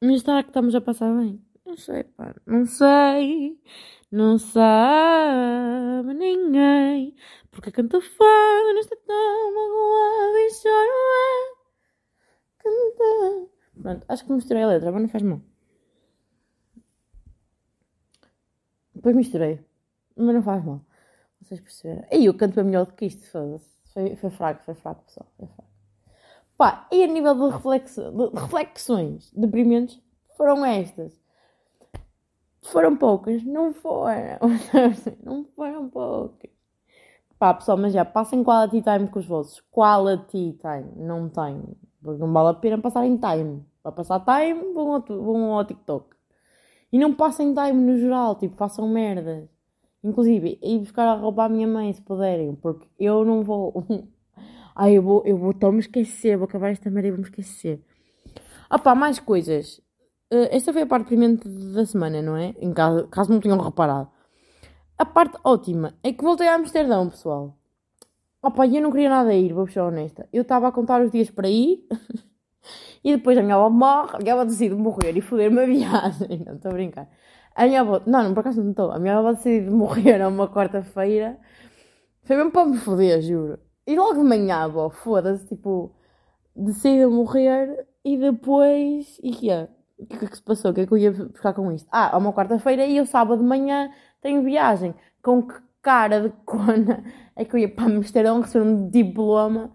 [0.05, 1.46] Mas será que estamos a passar bem?
[1.67, 2.35] Não sei, pá.
[2.47, 3.61] Não sei.
[4.11, 7.15] Não sabe ninguém.
[7.51, 11.57] Porque canta fado nesta tão magoada e é.
[12.59, 13.51] Canta.
[13.83, 15.41] Pronto, acho que misturei a letra, mas não faz mal.
[18.95, 19.61] Depois misturei.
[20.17, 20.81] Mas não faz mal.
[21.43, 22.07] Vocês perceberam?
[22.13, 23.69] E eu canto bem melhor do que isto, foda-se.
[23.93, 25.29] Foi, foi fraco, foi fraco, pessoal.
[25.37, 25.71] Foi fraco.
[26.57, 30.01] Pá, e a nível de, reflexo, de reflexões deprimentes
[30.37, 31.26] foram estas.
[32.67, 34.39] Foram poucas, não foram.
[35.25, 36.51] não foram poucas.
[37.39, 39.63] Pá, pessoal, mas já passem quality time com os vossos.
[39.71, 41.77] Quality time, não time.
[42.03, 43.65] Porque não vale a pena passar em time.
[43.83, 46.17] Para passar time, vão ao, vão ao TikTok.
[46.93, 49.49] E não passem time no geral, tipo, façam merdas.
[50.03, 53.85] Inclusive, ir buscar a roupa à minha mãe se puderem, porque eu não vou.
[54.75, 57.83] Ai, eu vou, eu vou, estou-me esquecer, vou acabar esta merda e vou-me esquecer.
[58.71, 59.81] Opá, mais coisas.
[60.33, 61.39] Uh, esta foi a parte primeiro
[61.73, 62.55] da semana, não é?
[62.61, 64.11] Em caso, caso não tenham reparado.
[64.99, 67.57] A parte ótima é que voltei a Amsterdão, pessoal.
[68.43, 70.29] Opá, eu não queria nada ir, vou ser honesta.
[70.33, 71.87] Eu estava a contar os dias para ir
[73.05, 76.43] e depois a minha avó morre, a minha avó decide morrer e foder-me a viagem.
[76.47, 77.09] Não, estou a brincar.
[77.55, 78.91] A minha avó, não, não, por acaso não estou.
[78.93, 81.39] A minha avó decide morrer a uma quarta-feira.
[82.23, 83.59] Foi mesmo para me foder, juro.
[83.87, 85.95] E logo de manhã, avó, foda-se, tipo,
[86.55, 89.19] decide morrer e depois.
[89.23, 89.69] E que é?
[89.99, 90.71] O que é que se passou?
[90.71, 91.89] O que é que eu ia buscar com isto?
[91.91, 94.95] Ah, a uma quarta-feira e eu sábado de manhã tenho viagem.
[95.23, 97.03] Com que cara de cona
[97.35, 99.73] é que eu ia para Amsterdão receber um diploma?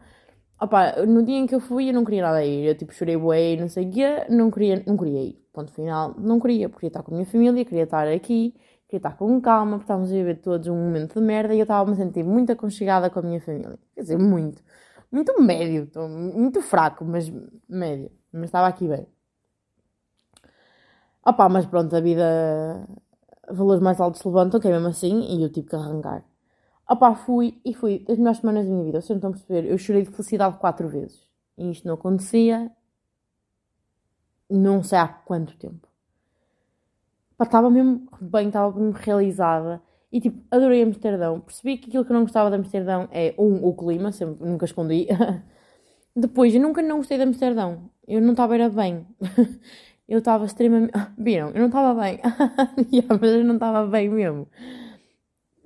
[0.61, 2.67] Opa, no dia em que eu fui eu não queria nada ir.
[2.67, 4.25] Eu tipo chorei bué não sei o quê.
[4.29, 5.41] Não queria, não queria ir.
[5.53, 6.15] Ponto final.
[6.19, 6.69] Não queria.
[6.69, 8.53] Queria estar com a minha família, queria estar aqui.
[8.87, 11.63] Queria estar com calma, porque estávamos a viver todos um momento de merda e eu
[11.63, 13.79] estava a sentir muito aconchegada com a minha família.
[13.95, 14.61] Quer dizer, muito.
[15.11, 15.89] Muito médio.
[15.95, 17.31] Muito fraco, mas
[17.69, 18.11] médio.
[18.33, 19.07] Mas estava aqui bem.
[21.25, 22.87] Opa, mas pronto, a vida.
[23.49, 26.23] Valores mais altos levantam, que é mesmo assim, e eu tive que arrancar.
[26.89, 29.01] Opa, fui e fui as melhores semanas da minha vida.
[29.01, 29.69] Vocês não estão a perceber?
[29.69, 31.27] Eu chorei de felicidade quatro vezes.
[31.57, 32.71] E isto não acontecia.
[34.49, 35.87] Não sei há quanto tempo.
[37.41, 39.81] Estava mesmo bem, estava mesmo realizada.
[40.11, 41.39] E tipo, adorei Amsterdão.
[41.39, 44.65] Percebi que aquilo que eu não gostava de Amsterdão é, um, o clima, sempre, nunca
[44.65, 45.07] escondi.
[46.15, 47.89] Depois, eu nunca não gostei de Amsterdão.
[48.07, 49.05] Eu não estava era bem.
[50.11, 50.91] eu estava extremamente.
[51.17, 51.49] Viram?
[51.51, 52.19] Eu não estava bem.
[53.09, 54.47] mas eu não estava bem mesmo.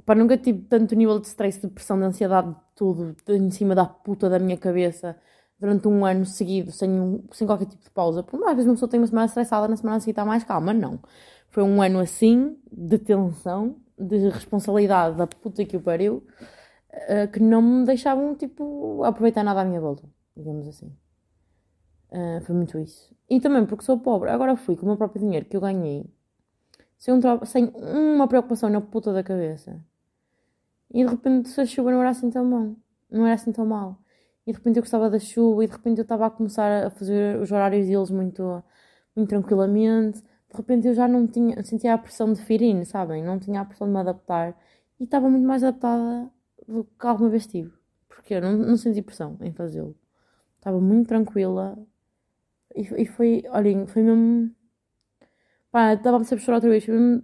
[0.05, 3.73] Pá, nunca tive tanto nível de stress, de pressão, de ansiedade, de tudo, em cima
[3.73, 5.17] da puta da minha cabeça,
[5.59, 8.21] durante um ano seguido, sem, um, sem qualquer tipo de pausa.
[8.21, 10.73] Por mais vezes uma pessoa tem uma semana estressada, na semana seguinte está mais calma.
[10.73, 10.99] Não.
[11.49, 16.23] Foi um ano assim, de tensão, de responsabilidade da puta que o pariu,
[16.93, 20.03] uh, que não me deixavam, tipo, aproveitar nada à minha volta,
[20.37, 20.95] digamos assim.
[22.15, 23.13] Uh, foi muito isso.
[23.29, 24.29] E também porque sou pobre.
[24.29, 26.05] Agora fui com o meu próprio dinheiro que eu ganhei,
[26.97, 29.83] sem, um sem uma preocupação na puta da cabeça.
[30.93, 32.75] E de repente a chuva não era assim tão bom.
[33.11, 33.99] Não era assim tão mal.
[34.47, 36.89] E de repente eu gostava da chuva e de repente eu estava a começar a
[36.89, 38.63] fazer os horários deles muito,
[39.15, 40.21] muito tranquilamente.
[40.21, 43.23] De repente eu já não tinha, sentia a pressão de Firine, sabem?
[43.23, 44.57] Não tinha a pressão de me adaptar.
[44.99, 46.31] E estava muito mais adaptada
[46.67, 47.73] do que alguma vez tive.
[48.07, 49.95] Porque eu não, não senti pressão em fazê-lo.
[50.57, 51.77] Estava muito tranquila.
[52.75, 54.51] E, e foi, olhem, foi mesmo.
[55.71, 56.85] Pá, estava a sempre chorar outra vez.
[56.85, 57.23] Foi mesmo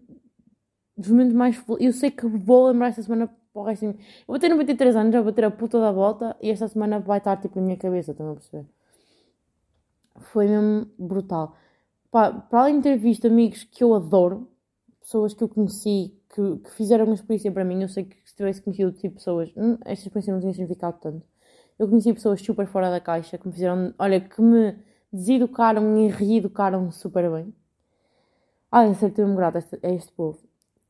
[0.98, 1.64] dos momentos mais.
[1.80, 3.86] Eu sei que vou lembrar esta semana para o resto.
[3.86, 3.96] Eu
[4.28, 7.18] vou ter 93 anos, já vou ter a puta da volta e esta semana vai
[7.18, 8.66] estar tipo na minha cabeça, estão a perceber?
[10.32, 11.56] Foi mesmo brutal.
[12.12, 14.48] Pá, para além de ter visto amigos que eu adoro,
[15.00, 18.36] pessoas que eu conheci, que, que fizeram uma experiência para mim, eu sei que se
[18.36, 21.26] tivesse conhecido tipo pessoas, hum, esta experiência não tinha significado tanto.
[21.80, 24.76] Eu conheci pessoas super fora da caixa que me fizeram, olha, que me
[25.12, 27.54] deseducaram e reeducaram super bem.
[28.72, 30.40] Ai, eu mesmo grata a este, povo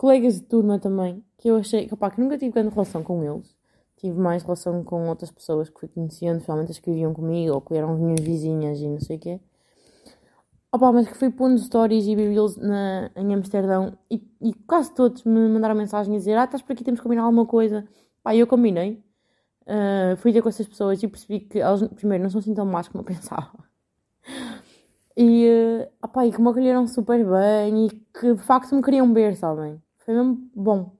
[0.01, 3.23] colegas de turma também, que eu achei que, opa, que nunca tive grande relação com
[3.23, 3.55] eles.
[3.97, 7.61] Tive mais relação com outras pessoas que fui conhecendo, especialmente as que viviam comigo ou
[7.61, 9.39] que eram minhas vizinhas e não sei o quê.
[10.71, 15.23] Opa, mas que fui pondo stories e reels na, em Amsterdão e, e, quase todos
[15.23, 17.87] me mandaram mensagem a dizer: Ah, estás por aqui, temos que combinar alguma coisa.
[18.23, 19.03] Pá, eu combinei.
[19.67, 22.65] Uh, fui ter com essas pessoas e percebi que elas, primeiro, não são assim tão
[22.65, 23.70] más como eu pensava.
[25.15, 29.13] E, uh, opa, e que me acolheram super bem e que de facto me queriam
[29.13, 29.81] ver, sabem?
[29.97, 30.95] Foi mesmo bom.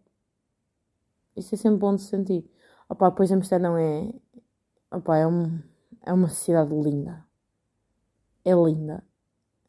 [1.35, 2.49] Isso é sempre bom de sentir.
[2.89, 4.11] Opa, depois Amsterdão é.
[4.91, 5.59] Opa, é, um,
[6.05, 7.25] é uma cidade linda.
[8.45, 9.03] é linda.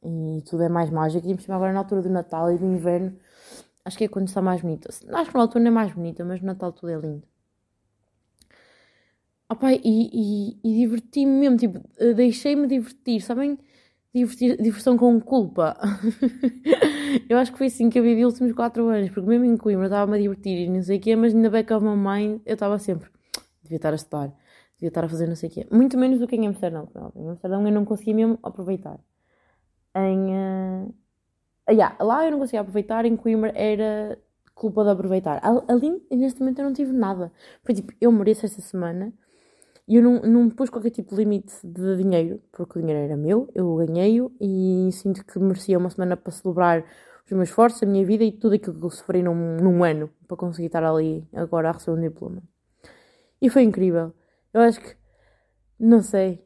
[0.02, 1.26] E tudo é mais mágico.
[1.26, 3.16] E agora na altura do Natal e do inverno,
[3.84, 4.88] acho que é quando está mais bonita.
[4.90, 7.26] Acho que na altura não é mais bonita, mas no Natal tudo é lindo.
[9.52, 11.78] Opa, e, e, e diverti-me mesmo, tipo,
[12.16, 13.58] deixei-me divertir, sabem?
[14.14, 15.76] Divertir, diversão com culpa.
[17.28, 19.58] eu acho que foi assim que eu vivi os últimos 4 anos, porque mesmo em
[19.58, 22.40] Coimbra estava-me a divertir e não sei o quê, mas na back of my mind
[22.46, 23.10] eu estava sempre,
[23.62, 24.32] devia estar a estudar,
[24.76, 25.66] devia estar a fazer não sei o quê.
[25.70, 26.88] Muito menos do que em Amsterdão.
[27.14, 28.98] Em Amsterdão eu não conseguia mesmo aproveitar.
[29.94, 30.88] Em.
[30.88, 30.94] Uh...
[31.70, 34.18] Yeah, lá eu não conseguia aproveitar, em Coimbra era
[34.54, 35.42] culpa de aproveitar.
[35.68, 37.30] Ali, neste momento, eu não tive nada.
[37.62, 39.12] Foi tipo, eu mereço esta semana
[39.88, 43.16] e eu não, não pus qualquer tipo de limite de dinheiro, porque o dinheiro era
[43.16, 46.84] meu, eu ganhei-o e sinto que merecia uma semana para celebrar
[47.24, 50.10] os meus esforços, a minha vida e tudo aquilo que eu sofri num, num ano
[50.28, 52.42] para conseguir estar ali agora a receber um diploma.
[53.40, 54.12] E foi incrível.
[54.54, 54.94] Eu acho que,
[55.78, 56.44] não sei,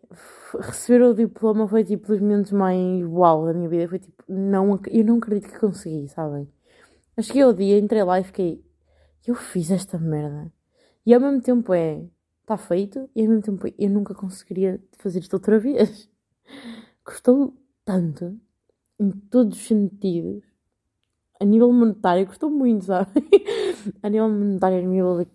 [0.60, 3.88] receber o diploma foi tipo dos momentos mais uau da minha vida.
[3.88, 6.48] Foi tipo, não, eu não acredito que consegui, sabem?
[7.16, 8.64] Eu cheguei ao dia, entrei lá e fiquei,
[9.26, 10.50] eu fiz esta merda.
[11.04, 12.02] E ao mesmo tempo é
[12.46, 16.08] está feito e ao mesmo tempo eu nunca conseguiria fazer isto outra vez.
[17.04, 18.38] Custou tanto,
[18.98, 20.42] em todos os sentidos,
[21.40, 23.10] a nível monetário, custou muito, sabe?
[24.02, 25.26] a nível monetário, a nível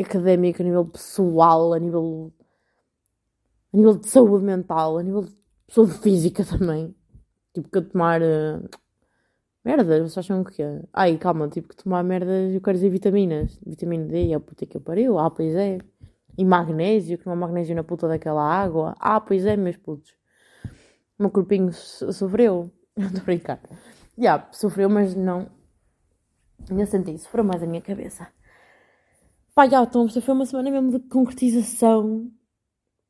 [0.00, 2.32] académico, a nível pessoal, a nível,
[3.72, 5.34] a nível de saúde mental, a nível de
[5.68, 6.94] saúde física também.
[7.52, 8.22] Tipo, que eu tomar.
[8.22, 8.68] Uh,
[9.64, 10.82] merda, vocês acham que é?
[10.92, 13.58] Ai, calma, tipo que tomar merdas, eu quero dizer vitaminas.
[13.66, 15.18] Vitamina D, é puta que eu pariu.
[15.18, 15.78] Ah, pois é.
[16.36, 18.94] E magnésio, que não há magnésio na puta daquela água.
[18.98, 20.10] Ah, pois é, meus putos.
[21.18, 22.70] O meu corpinho sofreu.
[22.96, 23.60] Não estou a brincar.
[24.16, 25.50] Já, yeah, sofreu, mas não.
[26.70, 28.26] Ainda senti, sofreu mais a minha cabeça.
[29.54, 32.30] Pá, já, então, foi uma semana mesmo de concretização.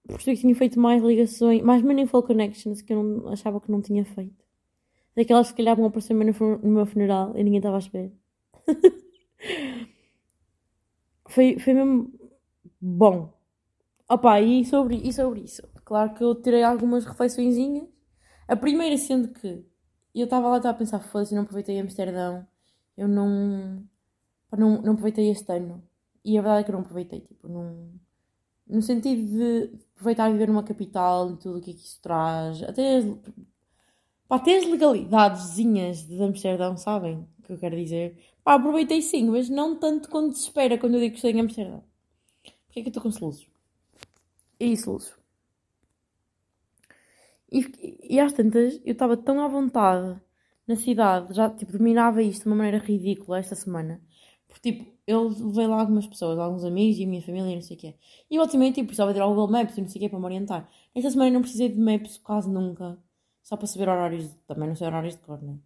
[0.07, 3.81] Percebi que tinha feito mais ligações, mais meaningful connections que eu não, achava que não
[3.81, 4.45] tinha feito.
[5.17, 8.11] Daquelas que se calhar vão aparecer no meu funeral e ninguém estava a esperar.
[11.29, 12.13] foi, foi mesmo
[12.81, 13.33] bom.
[14.09, 15.63] Opa, e sobre, e sobre isso?
[15.85, 17.89] Claro que eu tirei algumas reflexõezinhas.
[18.49, 19.65] A primeira sendo que
[20.15, 22.47] eu estava lá a pensar, foda-se, não aproveitei Amsterdão.
[22.97, 23.85] Eu não,
[24.57, 25.83] não, não aproveitei este ano.
[26.25, 27.91] E a verdade é que eu não aproveitei, tipo, não,
[28.67, 32.63] no sentido de aproveitar viver numa capital e tudo o que é que isso traz.
[32.63, 33.05] Até as,
[34.29, 38.19] pá, até as legalidadezinhas de Amsterdão, sabem o que eu quero dizer?
[38.45, 41.41] Pá, aproveitei sim, mas não tanto quando se espera quando eu digo que estou em
[41.41, 41.85] Amsterdão
[42.77, 43.49] que é que eu estou com soluços?
[44.61, 45.15] Isso, soluços.
[47.51, 50.21] E, e às tantas, eu estava tão à vontade
[50.67, 54.01] na cidade, já tipo, dominava isto de uma maneira ridícula esta semana.
[54.49, 57.63] Porque tipo, eu levei lá algumas pessoas, alguns amigos e a minha família e não
[57.63, 57.95] sei o quê.
[58.31, 60.25] E ultimamente tipo, precisava tirar o Google Maps e não sei o quê para me
[60.27, 60.71] orientar.
[60.95, 62.99] Esta semana eu não precisei de Maps quase nunca.
[63.43, 65.59] Só para saber horários, também não sei horários de cor, né?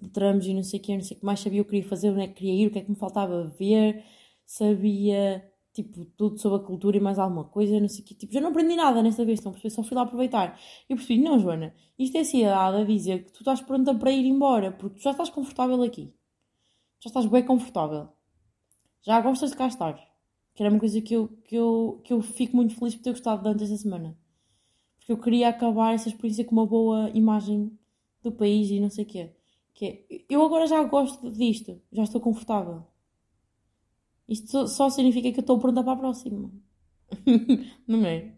[0.00, 1.72] De tramos e não sei o quê, não sei o que mais sabia o que
[1.72, 4.04] queria fazer, onde é que queria ir, o que é que me faltava ver.
[4.46, 5.44] Sabia
[5.74, 8.14] tipo, tudo sobre a cultura e mais alguma coisa, não sei o quê.
[8.14, 10.58] Tipo, já não aprendi nada nesta vez, então só fui lá aproveitar.
[10.88, 14.24] E percebi, não, Joana, isto é cidade a dizer que tu estás pronta para ir
[14.24, 16.14] embora, porque tu já estás confortável aqui.
[17.00, 18.08] Já estás bem confortável.
[19.02, 19.94] Já gostas de cá estar.
[20.54, 23.10] Que era uma coisa que eu, que eu, que eu fico muito feliz por ter
[23.10, 24.16] gostado antes esta semana.
[24.96, 27.76] Porque eu queria acabar essa experiência com uma boa imagem
[28.22, 29.32] do país e não sei o quê.
[29.74, 32.84] Que é, eu agora já gosto disto, já estou confortável.
[34.28, 36.50] Isto só significa que eu estou pronta para a próxima.
[37.86, 38.34] não é?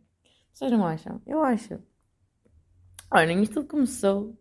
[0.53, 1.21] Vocês não acham?
[1.27, 1.79] Eu acho.
[3.13, 4.37] Olhem, isto tudo começou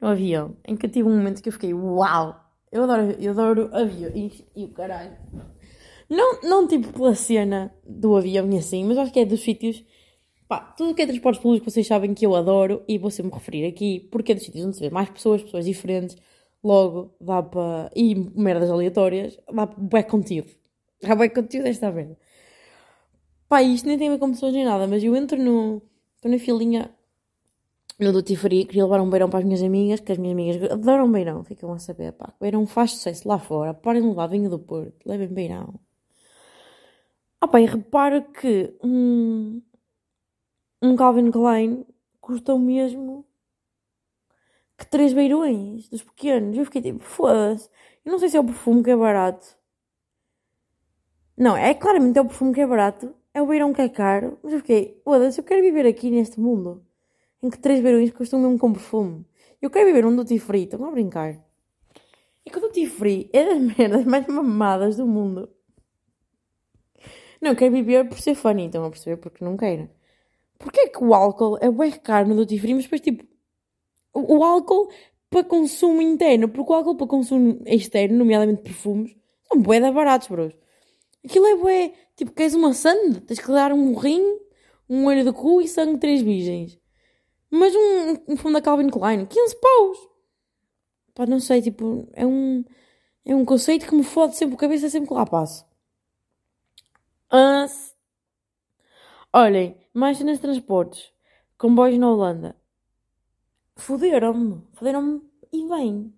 [0.00, 2.44] no avião, em que eu tive um momento que eu fiquei, uau!
[2.70, 5.16] Eu adoro, eu adoro aviões e o caralho.
[6.08, 9.82] Não, não tipo pela cena do avião e assim, mas acho que é dos sítios.
[10.46, 13.66] Pá, tudo que é transportes públicos vocês sabem que eu adoro e vou sempre referir
[13.66, 16.16] aqui, porque é dos sítios onde se vê mais pessoas, pessoas diferentes,
[16.62, 17.90] logo dá para.
[17.94, 20.57] e merdas aleatórias, dá para contido.
[21.00, 22.16] Já vai conteúdo esta merda.
[23.48, 25.82] Pá, isto nem tem a ver com pessoas nem nada, mas eu entro no.
[26.16, 26.90] Estou na filinha
[27.98, 30.70] no Duty Free, queria levar um beirão para as minhas amigas, que as minhas amigas
[30.70, 32.32] adoram beirão, ficam a saber, pá.
[32.40, 35.74] Beirão faz sucesso lá fora, parem de levar vinho do Porto, levem beirão.
[37.40, 39.62] Ah pá, e reparo que um,
[40.82, 41.84] um Calvin Klein
[42.20, 43.24] custa o mesmo
[44.76, 46.56] que três beirões dos pequenos.
[46.56, 47.68] Eu fiquei tipo, foda-se.
[48.04, 49.57] Eu não sei se é o perfume que é barato
[51.38, 54.38] não, é claramente é o perfume que é barato, é o beirão que é caro,
[54.42, 56.84] mas eu fiquei, foda-se, eu quero viver aqui neste mundo
[57.42, 59.24] em que três beirões custam mesmo com perfume.
[59.60, 61.38] Eu quero viver um duty free, estão a brincar.
[62.44, 65.48] E que o duty free é das merdas mais mamadas do mundo.
[67.40, 69.16] Não, quero viver por ser funny, estão a perceber?
[69.18, 69.88] Porque não quero.
[70.58, 73.24] Porquê é que o álcool é bem caro no duty free, mas depois tipo,
[74.12, 74.90] O, álcool
[75.30, 79.14] para consumo interno, porque o álcool para consumo externo, nomeadamente perfumes,
[79.46, 80.52] são bué da baratos, bros.
[81.24, 83.20] Aquilo é bué, tipo, queres uma sand?
[83.26, 84.22] Tens que dar um rim,
[84.88, 86.78] um olho de cu e sangue de três virgens.
[87.50, 89.98] Mas um, um fundo da Calvin Klein, 15 paus.
[91.14, 92.64] Pá, não sei, tipo, é um,
[93.24, 95.66] é um conceito que me fode sempre a cabeça sempre que lá passo.
[97.30, 97.94] Ah, s-
[99.32, 101.10] olhem, mais cenas de transportes.
[101.56, 102.56] Comboios na Holanda.
[103.76, 104.62] Foderam-me.
[104.74, 106.12] Foderam-me e bem.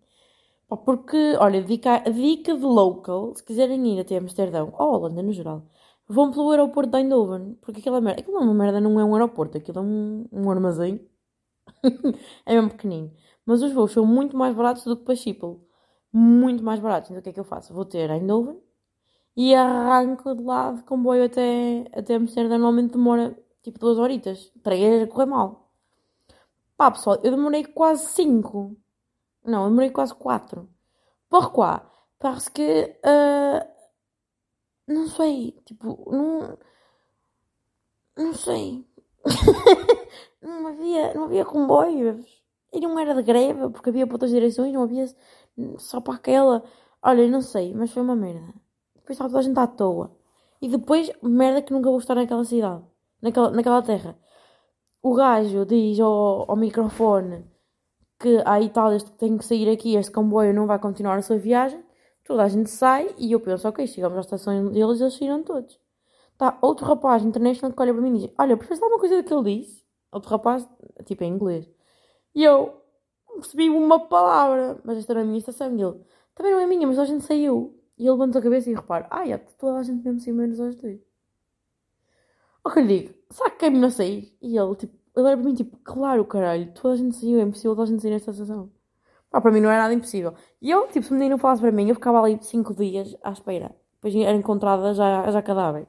[0.77, 5.65] Porque, olha, dica, dica de local, se quiserem ir até Amsterdão, ou Holanda no geral,
[6.09, 7.55] vão pelo aeroporto de Eindhoven.
[7.61, 10.51] Porque aquela merda, aquilo é uma merda, não é um aeroporto, aquilo é um, um
[10.51, 11.01] armazém.
[12.47, 13.13] é mesmo pequenino.
[13.45, 15.61] Mas os voos são muito mais baratos do que para Schiphol.
[16.13, 17.11] Muito mais baratos.
[17.11, 17.75] Então o que é que eu faço?
[17.75, 18.61] Vou ter Eindhoven
[19.37, 22.59] e arranco de lá de comboio até, até Amsterdão.
[22.59, 24.53] Normalmente demora tipo duas horitas.
[24.63, 25.71] Três a correr mal.
[26.77, 28.77] Pá, pessoal, eu demorei quase cinco.
[29.51, 30.69] Não, eu demorei quase quatro.
[31.29, 31.81] Pourquoi?
[32.19, 32.97] Parce que.
[33.05, 33.67] ah,
[34.87, 35.53] não sei.
[35.65, 36.59] Tipo, não.
[38.17, 38.85] Não sei.
[40.43, 42.41] não, havia, não havia comboios.
[42.73, 45.07] E não era de greve, porque havia para outras direções, não havia
[45.79, 46.63] só para aquela.
[47.03, 48.55] Olha, não sei, mas foi uma merda.
[48.95, 50.17] Depois estava toda a gente à toa.
[50.63, 52.85] E depois, merda que nunca vou estar naquela cidade,
[53.23, 54.19] naquela, naquela terra.
[55.03, 57.50] O gajo diz ao, ao microfone
[58.21, 61.39] que há Itálias que tem que sair aqui, este comboio não vai continuar a sua
[61.39, 61.83] viagem.
[62.23, 65.43] Toda a gente sai e eu penso, ok, chegamos à estação deles e eles saíram
[65.43, 65.81] todos.
[66.37, 69.35] Tá, outro rapaz international que olha para mim e diz: Olha, percebes alguma coisa que
[69.35, 69.85] ele disse?
[70.11, 70.67] Outro rapaz,
[71.05, 71.69] tipo em inglês.
[72.35, 72.81] E eu
[73.29, 75.77] não percebi uma palavra, mas esta era a minha estação.
[75.77, 76.01] E ele:
[76.35, 77.79] Também não é minha, mas a gente saiu.
[77.99, 80.59] E ele levantou a cabeça e repara: Ah, é, toda a gente mesmo saiu menos
[80.61, 81.01] aos dois.
[82.65, 83.15] O que lhe digo?
[83.31, 84.35] Será que quer-me não sair?
[84.41, 87.43] E ele, tipo, ele era para mim, tipo, claro, caralho, toda a gente saiu, é
[87.43, 88.71] impossível toda a gente sair nesta estação.
[89.31, 90.35] Pá, para mim não era nada impossível.
[90.61, 93.31] E eu, tipo, se o menino falasse para mim, eu ficava ali cinco dias à
[93.31, 93.75] espera.
[93.95, 95.87] Depois era encontrada já, já cadáver.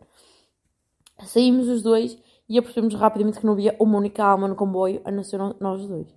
[1.26, 2.18] Saímos os dois
[2.48, 5.88] e apercebemos rapidamente que não havia uma única alma no comboio, a não ser nós
[5.88, 6.08] dois.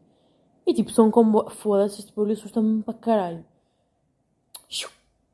[0.66, 1.52] E tipo, são comboios.
[1.54, 3.44] Foda-se, este barulho assusta-me para caralho.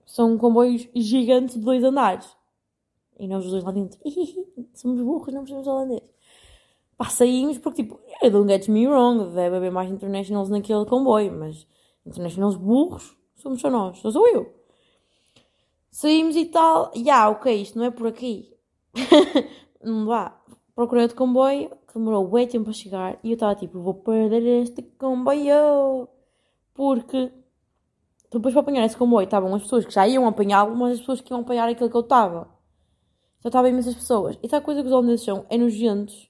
[0.05, 2.37] São comboios gigantes de dois andares.
[3.19, 3.99] E nós os dois lá dentro.
[4.75, 6.03] Somos burros, não precisamos holandês.
[7.01, 7.99] Pá, saímos porque tipo,
[8.31, 11.67] don't get me wrong, deve haver mais internationals naquele comboio, mas
[12.05, 14.55] internationals burros somos só nós, só sou eu.
[15.91, 18.55] Saímos e tal, e ah, ok, isto não é por aqui.
[19.83, 20.39] não dá.
[20.75, 24.63] Procurei outro comboio que demorou bem tempo a chegar e eu estava tipo, vou perder
[24.63, 26.07] este comboio.
[26.75, 27.33] Porque
[28.31, 31.23] depois para apanhar esse comboio estavam as pessoas que já iam apanhá-lo, mas as pessoas
[31.23, 32.47] que iam apanhar aquilo que eu estava.
[33.43, 34.39] Já estavam imensas pessoas.
[34.43, 36.30] E tal coisa que os holandeses são é nojentos.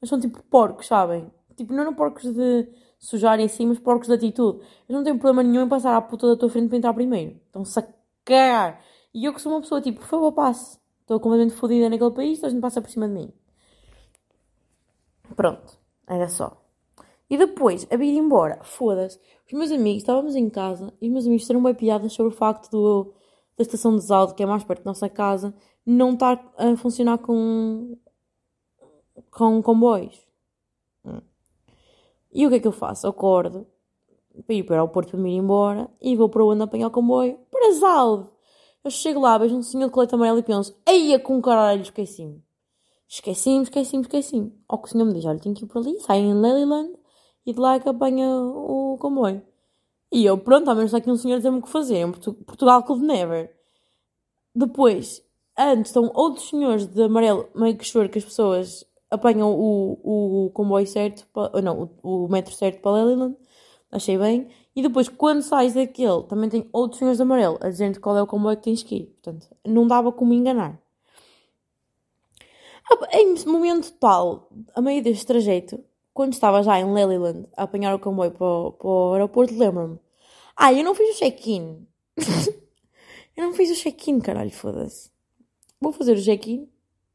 [0.00, 1.30] Eles são tipo porcos, sabem?
[1.56, 4.58] Tipo, não eram porcos de sujar si, mas porcos de atitude.
[4.58, 7.40] Eles não têm problema nenhum em passar à puta da tua frente para entrar primeiro.
[7.46, 7.86] Estão-se a
[8.24, 8.82] cagar.
[9.12, 10.78] E eu que sou uma pessoa tipo, por favor, passe.
[11.00, 13.32] Estou completamente fodida naquele país, então a gente passa por cima de mim.
[15.34, 16.60] Pronto, era só.
[17.28, 19.18] E depois, a vir embora, foda-se.
[19.46, 22.36] Os meus amigos, estávamos em casa e os meus amigos fizeram bem piadas sobre o
[22.36, 23.12] facto do,
[23.56, 27.18] da estação de Zaldo, que é mais perto da nossa casa, não estar a funcionar
[27.18, 27.96] com,
[29.30, 30.18] com comboios.
[31.04, 31.20] Hum.
[32.32, 33.06] E o que é que eu faço?
[33.06, 33.66] Acordo
[34.46, 36.90] para ir para o aeroporto para me ir embora e vou para onde apanhar o
[36.90, 37.38] comboio?
[37.50, 38.30] Para Zaldo.
[38.82, 42.42] Eu chego lá, vejo um senhor de colete amarelo e penso, eia com caralho, esqueci-me.
[43.06, 44.52] Esqueci-me, esqueci-me, esqueci-me.
[44.68, 46.94] Ao que o senhor me diz, olha, tenho que ir por ali, saio em Lelyland
[47.44, 49.42] e de lá é que apanha o comboio.
[50.12, 51.98] E eu, pronto, ao menos está aqui um senhor a dizer-me o que fazer.
[51.98, 53.54] Em Portu- Portugal could never.
[54.54, 55.22] Depois,
[55.58, 60.50] antes estão outros senhores de amarelo, meio que choro que as pessoas apanham o, o
[60.50, 63.36] comboio certo, ou não, o, o metro certo para Lelyland.
[63.92, 64.48] Achei bem.
[64.74, 68.22] E depois, quando sais daquele, também tem outros senhores de amarelo a dizer qual é
[68.22, 69.06] o comboio que tens que ir.
[69.06, 70.80] Portanto, não dava como enganar.
[72.90, 75.82] Ah, Em momento tal, a meio deste trajeto,
[76.12, 79.98] quando estava já em Lelyland a apanhar o comboio para, o- para o aeroporto, lembro-me.
[80.56, 81.86] Ah, eu não fiz o check-in.
[83.36, 85.10] eu não fiz o check-in, caralho, foda-se.
[85.80, 86.68] Vou fazer o check-in,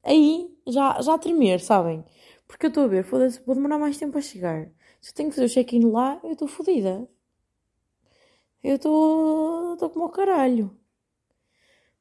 [0.05, 2.03] aí já, já a tremer, sabem?
[2.47, 4.69] Porque eu estou a ver, foda-se, vou demorar mais tempo a chegar.
[5.01, 7.07] Se eu tenho que fazer o check-in lá, eu estou fodida.
[8.63, 9.73] Eu estou.
[9.73, 10.75] estou como o caralho.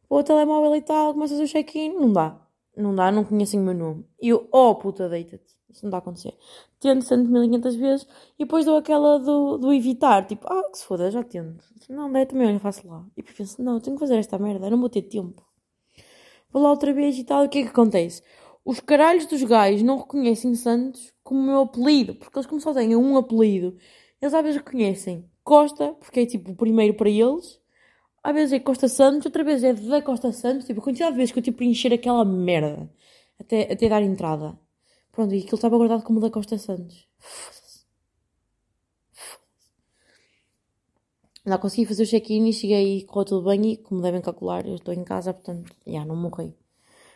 [0.08, 2.40] Vou ao telemóvel e tal, começo a fazer o check-in, não dá.
[2.76, 4.06] Não dá, não conhecem o meu nome.
[4.20, 5.54] E eu, oh puta, deita-te.
[5.70, 6.34] Isso não dá a acontecer.
[6.80, 8.06] Tento 100.500 vezes
[8.38, 10.26] e depois dou aquela do, do evitar.
[10.26, 11.64] Tipo, ah, que se foda, já tento.
[11.88, 13.04] Não, daí também olha, faço lá.
[13.16, 15.44] E depois penso, não, tenho que fazer esta merda, eu não vou ter tempo.
[16.54, 17.44] Vou lá outra vez e tal.
[17.44, 18.22] O que é que acontece?
[18.64, 22.14] Os caralhos dos gajos não reconhecem Santos como meu apelido.
[22.14, 23.76] Porque eles, como só têm um apelido,
[24.22, 27.60] Eles às vezes reconhecem Costa, porque é tipo o primeiro para eles.
[28.22, 30.66] Às vezes é Costa Santos, outra vez é da Costa Santos.
[30.66, 32.90] Tipo, a quantidade de vezes que eu tipo encher aquela merda
[33.38, 34.58] até, até dar entrada.
[35.12, 37.08] Pronto, e aquilo estava guardado como da Costa Santos.
[37.18, 37.63] Foda-se.
[41.46, 43.72] Lá consegui fazer o check-in e cheguei e correu tudo bem.
[43.72, 46.56] E como devem calcular, eu estou em casa, portanto, já não morri.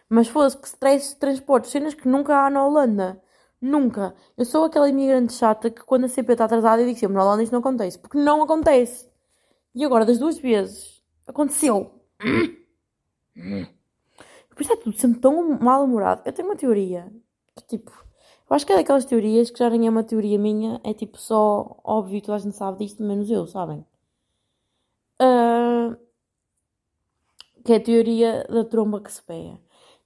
[0.09, 3.23] Mas fosse que stress de transportes, cenas que nunca há na Holanda.
[3.61, 4.15] Nunca.
[4.37, 7.25] Eu sou aquela imigrante chata que quando a CP está atrasada eu digo sempre, na
[7.25, 7.99] Holanda isto não acontece.
[7.99, 9.09] Porque não acontece.
[9.75, 11.91] E agora, das duas vezes, aconteceu.
[14.59, 16.23] Por isso é tudo sempre tão mal-humorado.
[16.25, 17.13] Eu tenho uma teoria.
[17.57, 17.93] Que, tipo,
[18.51, 20.81] eu acho que é daquelas teorias que já nem é uma teoria minha.
[20.85, 23.85] É tipo só óbvio, toda a gente sabe disto, menos eu, sabem?
[25.21, 25.97] Ah,
[27.65, 29.59] que é a teoria da tromba que se pega.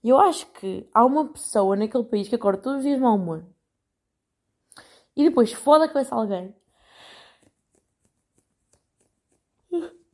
[0.02, 3.02] E eu acho que há uma pessoa naquele país que acorda todos os dias de
[3.02, 3.46] mau humor.
[5.16, 6.54] E depois foda a cabeça alguém.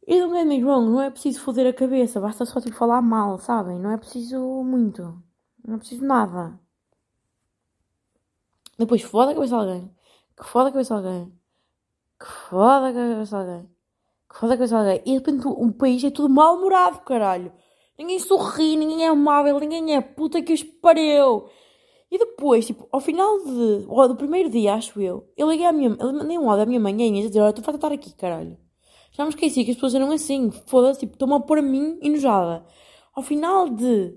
[0.07, 3.03] E don't get me wrong, não é preciso foder a cabeça, basta só tipo falar
[3.03, 3.79] mal, sabem?
[3.79, 5.03] Não é preciso muito.
[5.67, 6.59] Não é preciso nada.
[8.79, 9.95] Depois foda a cabeça alguém.
[10.37, 11.33] Que foda a cabeça alguém.
[12.19, 13.78] Que foda a cabeça alguém.
[14.31, 15.01] Que foda a cabeça alguém.
[15.05, 17.53] E de repente o país é tudo mal-humorado, caralho.
[17.99, 21.49] Ninguém sorri, ninguém é amável, ninguém é puta que os pariu.
[22.11, 25.95] E depois, tipo, ao final de, do primeiro dia, acho eu, eu liguei à minha,
[25.99, 28.15] eu mandei um áudio à minha mãe e a dizer, olha, farta de estar aqui,
[28.15, 28.57] caralho.
[29.13, 31.99] Já me esqueci que as pessoas eram assim, foda-se, tipo, estão-me a pôr a mim
[32.01, 32.65] enojada.
[33.15, 34.17] Ao final de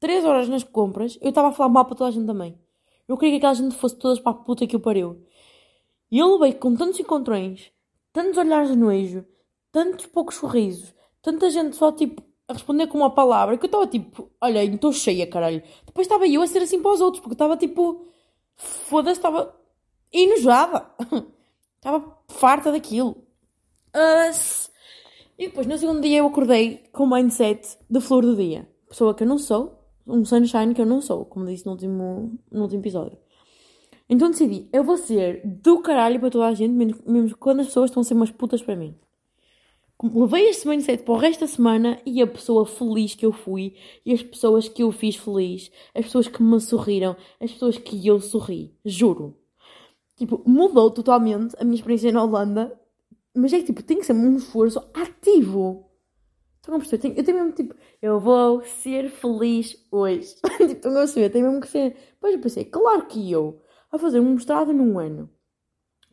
[0.00, 2.58] 3 horas nas compras, eu estava a falar mal para toda a gente também.
[3.08, 5.24] Eu queria que aquela gente fosse todas para a puta que eu pariu.
[6.10, 7.70] E eu levei com tantos encontrões,
[8.16, 9.24] tantos olhares de nojo,
[9.70, 13.86] tantos poucos sorrisos, tanta gente só, tipo, a responder com uma palavra, que eu estava
[13.86, 15.62] tipo, olha, estou cheia, caralho.
[15.84, 18.06] Depois estava eu a ser assim para os outros, porque estava tipo,
[18.56, 19.54] foda-se, estava
[20.12, 20.86] enojada.
[21.76, 23.16] Estava farta daquilo.
[23.94, 24.70] S-
[25.38, 28.66] e depois, no segundo dia, eu acordei com o mindset de flor do dia.
[28.88, 32.38] Pessoa que eu não sou, um sunshine que eu não sou, como disse no último,
[32.50, 33.18] no último episódio.
[34.08, 37.90] Então decidi, eu vou ser do caralho para toda a gente, mesmo, quando as pessoas
[37.90, 38.94] estão a ser umas putas para mim.
[40.02, 43.74] Levei este mindset para o resto da semana e a pessoa feliz que eu fui,
[44.04, 48.06] e as pessoas que eu fiz feliz, as pessoas que me sorriram, as pessoas que
[48.06, 49.36] eu sorri, juro.
[50.16, 52.78] Tipo, mudou totalmente a minha experiência na Holanda,
[53.34, 55.90] mas é que tipo, tem que ser um esforço ativo.
[56.56, 57.18] Estão a perceber?
[57.18, 60.34] Eu tenho mesmo tipo, eu vou ser feliz hoje.
[60.58, 61.30] tipo, estão a perceber?
[61.30, 61.96] Tem mesmo que ser.
[62.12, 63.60] Depois eu pensei, claro que eu,
[63.90, 65.30] a fazer um mestrado num ano,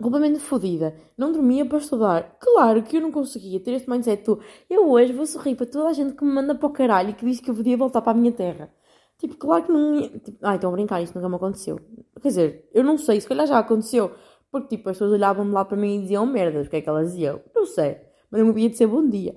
[0.01, 2.37] completamente fodida, não dormia para estudar.
[2.39, 4.23] Claro que eu não conseguia ter este mindset.
[4.23, 7.11] do, Eu hoje vou sorrir para toda a gente que me manda para o caralho
[7.11, 8.73] e que diz que eu podia voltar para a minha terra.
[9.17, 10.09] Tipo, claro que não ia.
[10.19, 11.79] Tipo, ai, estão a brincar, isto nunca me aconteceu.
[12.21, 14.11] Quer dizer, eu não sei, se calhar já aconteceu.
[14.51, 16.67] Porque, tipo, as pessoas olhavam de lá para mim e diziam merdas.
[16.67, 17.41] O que é que elas diziam?
[17.55, 17.97] Não sei.
[18.29, 19.35] Mas eu me havia de ser bom dia.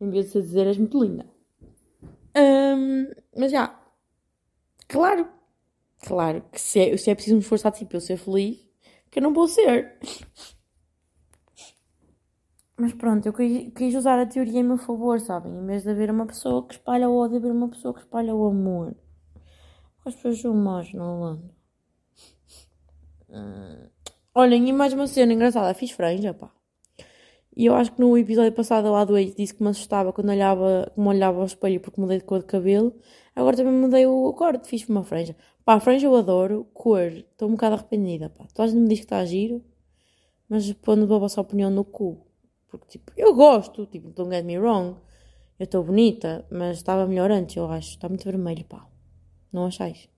[0.00, 1.26] Em vez de dizer és muito linda.
[2.36, 3.74] Hum, mas já.
[4.88, 5.39] Claro.
[6.06, 8.58] Claro que se é, se é preciso esforço ativo para eu ser feliz,
[9.10, 9.98] que eu não vou ser.
[12.76, 15.52] Mas pronto, eu quis, usar a teoria em meu favor, sabem?
[15.52, 18.34] Em vez de haver uma pessoa que espalha o ódio, haver uma pessoa que espalha
[18.34, 18.96] o amor.
[20.06, 21.54] As pessoas são más na Holanda.
[23.28, 23.86] Hum.
[24.34, 25.74] Olhem, e mais uma cena engraçada.
[25.74, 26.50] Fiz franja, pá.
[27.54, 30.90] E eu acho que no episódio passado eu adoei disse que me assustava quando olhava,
[30.94, 32.94] como olhava ao espelho porque mudei de cor de cabelo.
[33.36, 35.36] Agora também mudei o corte, fiz uma franja.
[35.70, 38.44] Pá, franja eu adoro, cor, estou um bocado arrependida, pá.
[38.52, 39.64] Toda a gente me diz que está giro,
[40.48, 42.26] mas pondo a vossa opinião no cu.
[42.66, 44.96] Porque, tipo, eu gosto, tipo, don't get me wrong.
[45.60, 47.90] Eu estou bonita, mas estava melhor antes, eu acho.
[47.90, 48.84] Está muito vermelho, pá.
[49.52, 50.08] Não achais?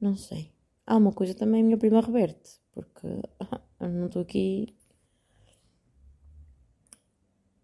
[0.00, 0.50] Não sei.
[0.86, 2.58] Há uma coisa também, minha prima reverte.
[2.72, 3.06] Porque
[3.78, 4.74] eu não estou aqui.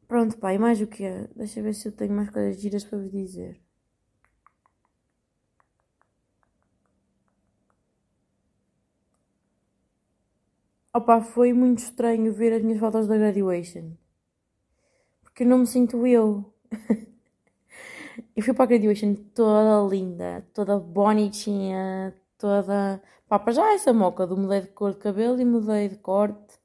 [0.06, 1.26] Pronto, pá, e mais o que é?
[1.34, 3.58] Deixa eu ver se eu tenho mais coisas giras para vos dizer.
[10.94, 13.92] Opa, foi muito estranho ver as minhas fotos da graduation.
[15.22, 16.52] Porque não me sinto eu.
[18.36, 23.02] eu fui para a graduation toda linda, toda bonitinha, toda.
[23.26, 26.58] Pá, para já essa moca do mudei de cor de cabelo e mudei de corte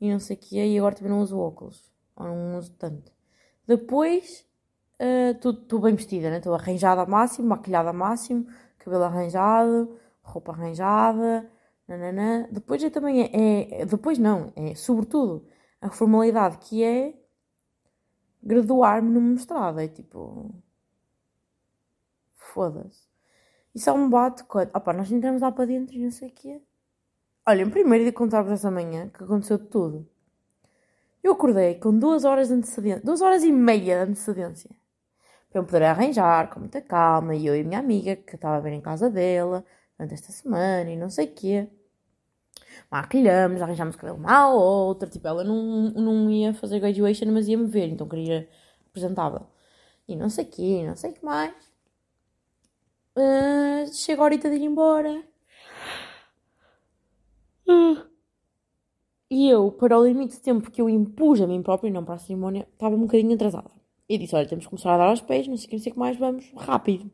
[0.00, 1.92] e não sei o que e agora também não uso óculos.
[2.16, 3.12] Ou não uso tanto.
[3.66, 4.46] Depois,
[4.98, 6.38] estou bem vestida, né?
[6.38, 8.46] Estou arranjada ao máximo, maquilhada ao máximo,
[8.78, 11.50] cabelo arranjado, roupa arranjada.
[11.88, 12.48] Nananã.
[12.50, 15.46] Depois é também é, Depois não, é sobretudo
[15.80, 17.14] a formalidade que é
[18.42, 19.80] graduar-me no mestrado.
[19.80, 20.54] É tipo.
[22.34, 23.06] Foda-se.
[23.74, 24.74] E só me bate quando.
[24.74, 26.62] Opá, nós entramos lá para dentro e não sei o quê.
[27.48, 30.08] Olhem, primeiro de contar-vos essa manhã que aconteceu de tudo.
[31.22, 34.70] Eu acordei com duas horas de antecedência, duas horas e meia de antecedência.
[35.50, 38.56] Para eu poder arranjar com muita calma, e eu e a minha amiga, que estava
[38.56, 39.64] a ver em casa dela,
[39.96, 41.68] durante esta semana e não sei o quê.
[42.90, 47.66] Maquilhamos, arranjámos cabelo uma à outra, tipo, ela não, não ia fazer graduation, mas ia-me
[47.66, 48.48] ver, então queria
[48.88, 49.46] apresentável.
[50.08, 51.54] E não sei o quê, não sei o que mais.
[53.16, 55.24] Uh, chega a horita de ir embora.
[57.66, 58.06] Uh.
[59.30, 62.04] E eu, para o limite de tempo que eu impus a mim própria e não
[62.04, 63.70] para a cerimónia, estava um bocadinho atrasada.
[64.08, 65.82] E disse: Olha, temos que começar a dar aos pés, não sei o que, não
[65.82, 67.10] sei o que mais, vamos rápido.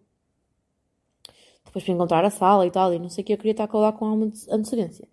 [1.64, 3.72] Depois para encontrar a sala e tal, e não sei o que, eu queria estar
[3.72, 5.08] lá com alguma antecedência.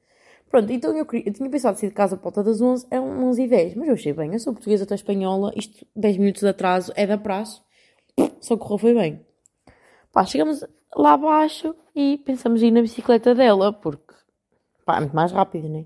[0.49, 2.99] Pronto, então eu, queria, eu tinha pensado sair de casa por volta das 11, é
[2.99, 6.41] 11 e 10, mas eu achei bem, eu sou portuguesa, estou espanhola, isto 10 minutos
[6.41, 7.61] de atraso é da prazo,
[8.41, 9.25] só correu foi bem.
[10.11, 14.15] Pá, chegamos lá abaixo e pensamos ir na bicicleta dela, porque
[14.83, 15.85] pá, é muito mais rápido, né?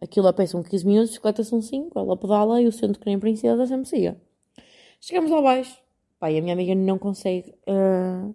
[0.00, 3.00] Aquilo a pé são 15 minutos, a bicicleta são 5, ela pedala e eu sento
[3.00, 4.16] que nem princesa sempre siga.
[5.00, 5.76] Chegamos lá abaixo,
[6.20, 8.32] pá, e a minha amiga não consegue uh,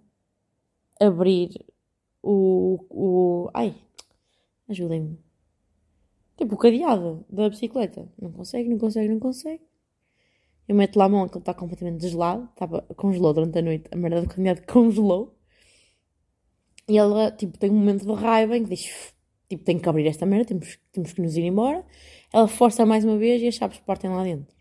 [1.00, 1.64] abrir
[2.22, 3.50] o, o.
[3.54, 3.74] Ai,
[4.68, 5.24] ajudem-me.
[6.36, 8.08] Tipo, o cadeado da bicicleta.
[8.20, 9.62] Não consegue, não consegue, não consegue.
[10.66, 12.48] Eu meto lá a mão, aquilo está completamente gelado.
[12.52, 13.84] Estava, congelou durante a noite.
[13.90, 15.36] A merda do cadeado congelou.
[16.88, 19.14] E ela, tipo, tem um momento de raiva em que diz:
[19.48, 21.84] Tipo, tem que abrir esta merda, temos, temos que nos ir embora.
[22.32, 24.54] Ela força mais uma vez e as chaves partem lá dentro.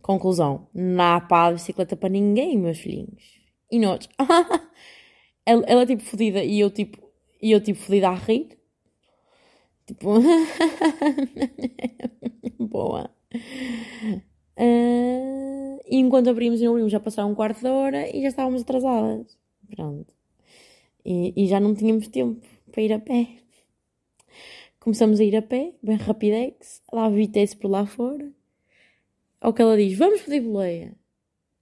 [0.00, 3.40] Conclusão: não há pá de bicicleta para ninguém, meus filhinhos.
[3.70, 4.08] E nós,
[5.44, 6.98] ela, ela tipo fodida e eu tipo,
[7.42, 8.58] e eu tipo fodida a rir.
[9.86, 10.14] Tipo,
[12.58, 13.10] boa.
[14.56, 18.28] Uh, e enquanto abrimos e não abrimos, já passaram um quarto de hora e já
[18.28, 19.36] estávamos atrasadas.
[19.74, 20.12] Pronto.
[21.04, 22.40] E, e já não tínhamos tempo
[22.72, 23.28] para ir a pé.
[24.80, 28.30] Começamos a ir a pé, bem rapidex, lá vitesse por lá fora.
[29.40, 30.94] Ao que ela diz, vamos pedir boleia.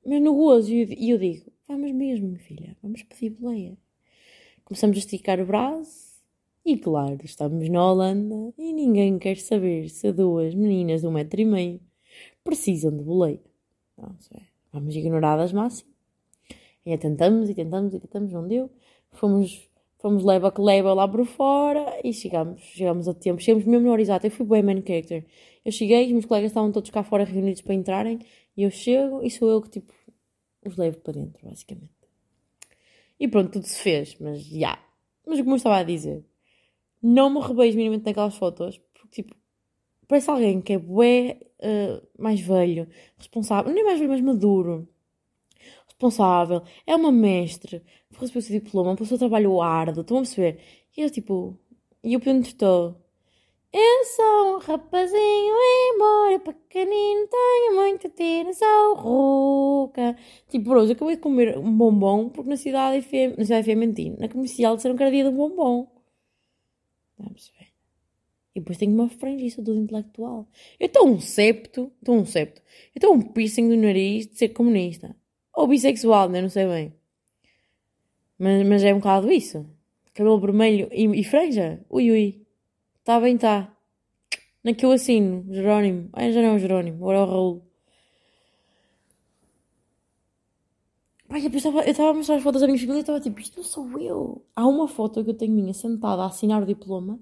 [0.04, 3.76] Mas no gozo, e eu, eu digo, vamos mesmo, filha, vamos pedir boleia.
[4.64, 6.11] Começamos a esticar o braço
[6.64, 11.40] e, claro, estamos na Holanda e ninguém quer saber se duas meninas de um metro
[11.40, 11.80] e meio
[12.44, 13.40] precisam de boleia.
[13.96, 14.42] Não sei.
[14.72, 15.90] Vamos ignoradas máximo.
[16.84, 18.70] E tentamos e tentamos e tentamos, não deu.
[19.10, 19.68] Fomos
[20.02, 23.40] Fomos leva que leva lá por fora e chegamos, chegamos a tempo.
[23.40, 24.26] Chegamos mesmo na hora exata.
[24.26, 25.24] Eu fui bem main character.
[25.64, 28.18] Eu cheguei, os meus colegas estavam todos cá fora reunidos para entrarem
[28.56, 29.92] e eu chego e sou eu que tipo
[30.66, 31.92] os levo para dentro, basicamente.
[33.18, 34.56] E pronto, tudo se fez, mas já.
[34.56, 34.82] Yeah.
[35.24, 36.24] Mas como eu estava a dizer,
[37.02, 39.34] não me rebeijo minimamente naquelas fotos, porque tipo,
[40.08, 44.88] parece alguém que é bué uh, mais velho, responsável, nem mais velho, mais maduro
[46.02, 50.58] responsável, é uma mestre, recebeu o seu diploma, passou trabalho árduo, estão a perceber?
[50.96, 51.56] E eu tipo,
[52.02, 52.56] e eu pergunto
[53.74, 55.54] eu sou um rapazinho,
[55.94, 60.14] embora pequenino, tenho muito tiro, sou ruca.
[60.48, 64.28] Tipo, hoje acabei de comer um bombom, porque na cidade FM, na cidade FM na
[64.28, 65.86] comercial disseram que era dia do bombom.
[68.54, 70.46] E depois tenho uma franjista do intelectual.
[70.78, 72.60] Eu estou um septo, estou um septo,
[72.94, 75.16] eu estou um piercing do nariz de ser comunista.
[75.54, 76.40] Ou bissexual, né?
[76.40, 76.94] Não sei bem.
[78.38, 79.66] Mas, mas é um bocado isso.
[80.14, 81.80] Cabelo vermelho e, e franja.
[81.88, 82.42] Ui, ui.
[83.04, 83.74] Tá bem, tá.
[84.62, 85.46] Na que eu assino.
[85.50, 86.08] Jerónimo.
[86.12, 86.96] Ah, já não é o Jerónimo.
[86.98, 87.71] Agora é o Raul.
[91.32, 91.48] Pai, eu
[91.86, 94.44] estava a mostrar as fotos da minha família e estava tipo, isto não sou eu.
[94.54, 97.18] Há uma foto que eu tenho minha sentada a assinar o diploma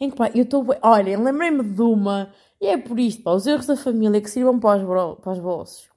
[0.00, 0.64] em que, pá, eu estou.
[0.80, 4.58] Olha, lembrei-me de uma, e é por isto, pá, os erros da família que sirvam
[4.58, 5.90] para os, para os bolsos.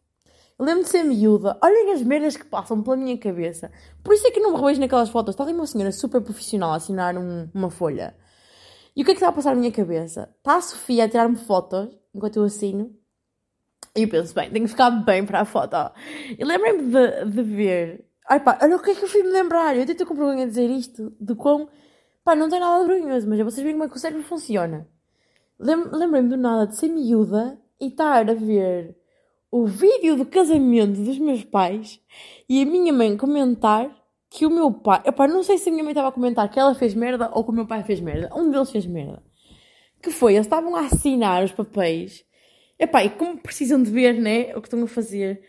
[0.59, 1.57] Eu lembro de ser miúda.
[1.64, 3.72] Olhem as merdas que passam pela minha cabeça.
[4.03, 5.34] Por isso é que não me revejo naquelas fotos.
[5.34, 8.14] Está ali uma senhora super profissional a assinar um, uma folha.
[8.93, 10.30] E o que é que está a passar na minha cabeça?
[10.38, 12.93] Está a Sofia a tirar-me fotos enquanto eu assino.
[13.95, 15.75] E eu penso, bem, tenho que ficar bem para a foto.
[16.37, 18.05] E lembrei-me de, de ver.
[18.27, 19.75] Ai pá, olha o que é que eu fui me lembrar.
[19.75, 21.13] Eu tento com vergonha dizer isto.
[21.19, 21.69] De quão.
[22.23, 24.87] Pá, não tem nada vergonhoso, mas é vocês verem como é que o cérebro funciona.
[25.59, 28.95] Lembrei-me do nada de ser miúda e estar a ver
[29.51, 32.01] o vídeo do casamento dos meus pais
[32.49, 33.95] e a minha mãe comentar
[34.27, 35.03] que o meu pai.
[35.05, 37.43] Epá, não sei se a minha mãe estava a comentar que ela fez merda ou
[37.43, 38.31] que o meu pai fez merda.
[38.35, 39.21] Um deles fez merda.
[40.01, 42.25] Que foi, eles estavam a assinar os papéis.
[42.84, 44.53] Epá, e como precisam de ver, né?
[44.57, 45.41] O que estão a fazer.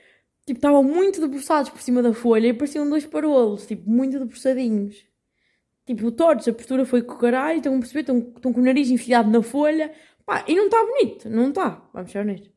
[0.47, 3.67] Tipo, estavam muito debruçados por cima da folha e pareciam dois parolos.
[3.67, 5.05] Tipo, muito debruçadinhos.
[5.85, 6.47] Tipo, tortos.
[6.47, 7.59] A postura foi com o caralho.
[7.59, 8.01] Estão a perceber?
[8.03, 9.93] Estão, estão com o nariz enfiado na folha.
[10.25, 11.29] Pá, e não está bonito.
[11.29, 11.83] Não está.
[11.93, 12.55] Vamos ser honestos.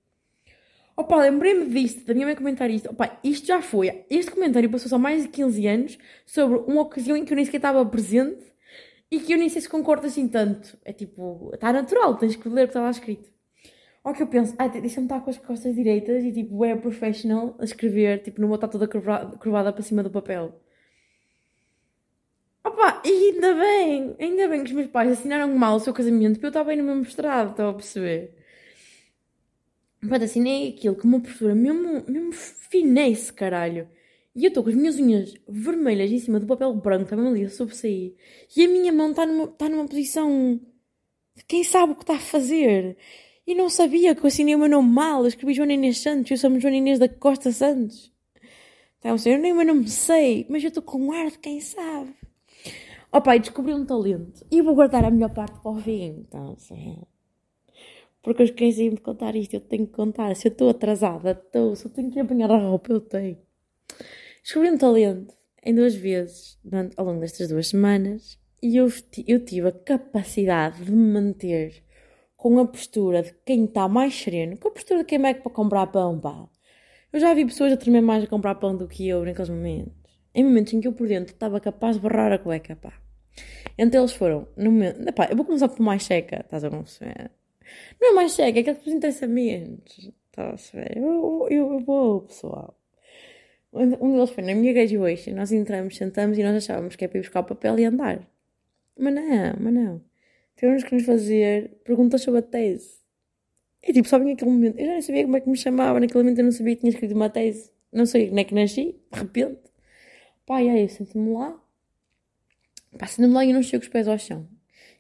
[0.96, 2.90] Opa, lembrei-me disto, da minha mãe comentar isto.
[2.92, 4.06] Opa, isto já foi.
[4.10, 7.46] Este comentário passou-se há mais de 15 anos sobre uma ocasião em que eu nem
[7.46, 8.46] sequer estava presente
[9.12, 10.78] e que eu nem sei se concordo assim tanto.
[10.86, 13.37] É tipo, está natural, tens que ler o que estava escrito.
[14.08, 17.58] Ou que eu penso, ah, deixa-me estar com as costas direitas e tipo, é professional
[17.60, 20.62] a escrever, tipo, não vou estar toda curvada, curvada para cima do papel.
[22.64, 26.40] Opa, e ainda bem, ainda bem que os meus pais assinaram mal o seu casamento
[26.40, 28.34] para eu estar bem no meu mestrado, estão a perceber?
[30.00, 33.90] Pronto, assinei aquilo com uma postura mesmo, mesmo finesse, caralho.
[34.34, 37.44] E eu estou com as minhas unhas vermelhas em cima do papel branco, também ali
[37.44, 38.16] a sobressair.
[38.56, 40.62] E a minha mão está numa, está numa posição
[41.46, 42.96] quem sabe o que está a fazer.
[43.48, 45.22] E não sabia que eu assinei o meu nome mal.
[45.22, 48.12] Eu escrevi Joana Inês Santos, eu sou Joana Inês da Costa Santos.
[49.00, 51.40] Então, assim, eu nem o meu nome sei, mas eu estou com um ar de
[51.40, 52.14] quem sabe.
[53.10, 54.46] Oh, pai, descobri um talento.
[54.52, 56.26] E eu vou guardar a melhor parte para o fim.
[56.28, 57.02] Então, assim,
[58.22, 60.36] porque eu esqueci de contar isto, eu tenho que contar.
[60.36, 61.74] Se eu estou atrasada, estou.
[61.74, 63.38] Se eu tenho que apanhar a roupa, eu tenho.
[64.44, 65.34] Descobri um talento
[65.64, 68.88] em duas vezes durante, ao longo destas duas semanas e eu,
[69.26, 71.84] eu tive a capacidade de me manter
[72.38, 75.52] com a postura de quem está mais sereno, com a postura de quem vai para
[75.52, 76.48] comprar pão, pá.
[77.12, 79.92] Eu já vi pessoas a tremer mais a comprar pão do que eu naqueles momentos.
[80.36, 82.94] Em momentos em que eu por dentro estava capaz de barrar a cueca, pá.
[83.78, 87.32] Entre eles foram, no momento, pá, eu vou começar por mais seca, estás a ver?
[88.00, 91.00] Não é mais seca, é aquele que vos interessa menos, estás a?
[91.00, 92.80] Eu, eu, eu vou, pessoal.
[93.74, 97.20] Um deles foi na minha graduation, nós entramos, sentamos e nós achávamos que é para
[97.20, 98.28] ir buscar o papel e andar.
[98.98, 100.07] Mas não, mas não.
[100.58, 102.98] Tivemos que nos fazer perguntas sobre a tese.
[103.82, 104.80] E tipo, sabem aquele momento?
[104.80, 106.82] Eu já nem sabia como é que me chamava, naquele momento eu não sabia que
[106.82, 107.72] tinha escrito uma tese.
[107.94, 109.62] Não sei como é que nasci, de repente.
[110.46, 111.62] Pá, e aí eu sento-me lá.
[112.98, 114.48] Pá, sento-me lá e eu não chego os pés ao chão.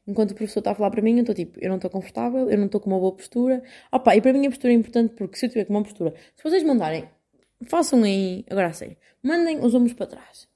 [0.05, 2.49] Enquanto o professor está a falar para mim, eu estou tipo, eu não estou confortável,
[2.49, 3.61] eu não estou com uma boa postura.
[3.91, 6.13] Opa, e para mim a postura é importante porque se eu tiver com uma postura,
[6.35, 7.09] se vocês mandarem,
[7.63, 10.47] façam aí, agora a sério, mandem os ombros para trás.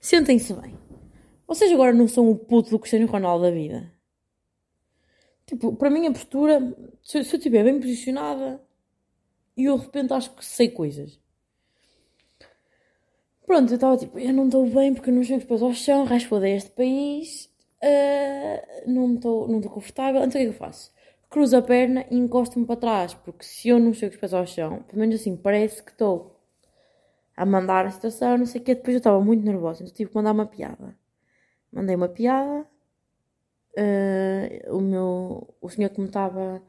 [0.00, 0.91] Sentem-se bem.
[1.46, 3.92] Vocês agora não são o puto do Cristiano Ronaldo da vida.
[5.46, 6.60] Tipo, para mim a postura,
[7.02, 8.62] se, eu estiver bem posicionada,
[9.56, 11.20] e eu de repente acho que sei coisas.
[13.46, 16.36] Pronto, eu estava tipo, eu não estou bem porque não chego depois ao chão, raspo
[16.44, 17.50] este país,
[17.82, 20.92] uh, não estou não confortável, então o que é que eu faço?
[21.28, 24.82] Cruzo a perna e encosto-me para trás, porque se eu não chego depois ao chão,
[24.84, 26.40] pelo menos assim, parece que estou
[27.36, 30.10] a mandar a situação, não sei o que, depois eu estava muito nervosa, então tive
[30.10, 30.96] que mandar uma piada
[31.72, 32.66] mandei uma piada.
[33.74, 36.62] Uh, o meu o senhor que me estava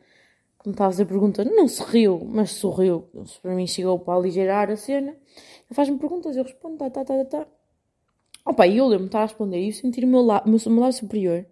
[0.61, 3.09] que me estava a fazer perguntas não se riu, mas sorriu.
[3.41, 5.11] Para mim chegou para aligerar a cena.
[5.11, 7.47] Ele faz-me perguntas, eu respondo, tá, tá, tá, tá.
[8.45, 10.79] Opa, e eu lembro-me estar a responder e eu sentir o meu, la meu, meu
[10.79, 11.45] lado superior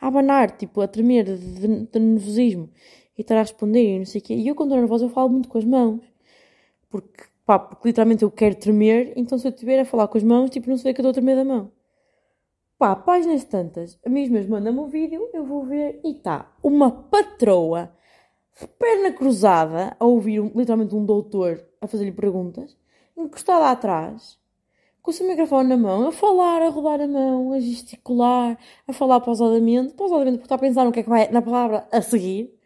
[0.00, 2.68] a abanar, tipo, a tremer de, de, de, nervosismo
[3.16, 4.34] e estar a responder e não sei o quê.
[4.34, 6.00] E eu, quando estou nervosa, eu falo muito com as mãos.
[6.90, 10.24] Porque, pá, porque literalmente eu quero tremer, então se eu estiver a falar com as
[10.24, 11.70] mãos, tipo, não sei que eu estou a tremer da mão.
[12.76, 17.94] Pá, páginas tantas, a mesma manda-me o vídeo, eu vou ver e está uma patroa
[18.78, 22.76] perna cruzada a ouvir um, literalmente um doutor a fazer-lhe perguntas,
[23.16, 24.38] encostada atrás,
[25.00, 28.58] com o seu microfone na mão, a falar, a rodar a mão, a gesticular,
[28.88, 31.86] a falar pausadamente, pausadamente porque está a pensar no que é que vai na palavra
[31.92, 32.58] a seguir.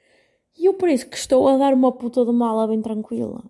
[0.56, 3.44] E eu parece que estou a dar uma puta de mala bem tranquila.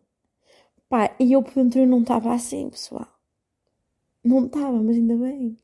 [0.89, 3.07] Pá, e eu por dentro não estava assim, pessoal.
[4.25, 5.57] Não estava, mas ainda bem.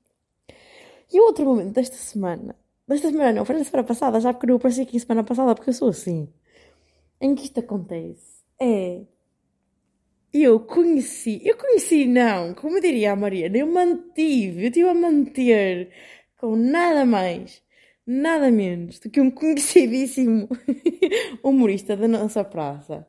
[1.15, 2.57] E o outro momento desta semana,
[2.89, 5.71] desta semana não, foi na semana passada, já porque não apareci aqui semana passada, porque
[5.71, 6.29] eu sou assim,
[7.21, 9.03] em que isto acontece, é.
[10.33, 15.93] Eu conheci, eu conheci não, como diria a Mariana, eu mantive, eu estive a manter
[16.37, 17.63] com nada mais,
[18.05, 20.49] nada menos do que um conhecidíssimo
[21.45, 23.07] humorista da nossa praça,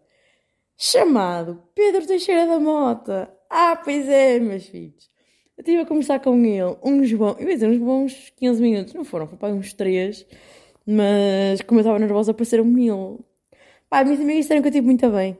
[0.77, 3.35] chamado Pedro Teixeira da Mota.
[3.49, 5.09] Ah, pois é, meus filhos.
[5.57, 8.93] Eu estive a conversar com ele uns bons, eu ia dizer uns bons 15 minutos,
[8.93, 10.25] não foram, foi para uns 3,
[10.85, 13.25] mas como eu estava nervosa, apareceram mil.
[13.89, 15.37] Pá, minhas amigas disseram que eu estive muito bem.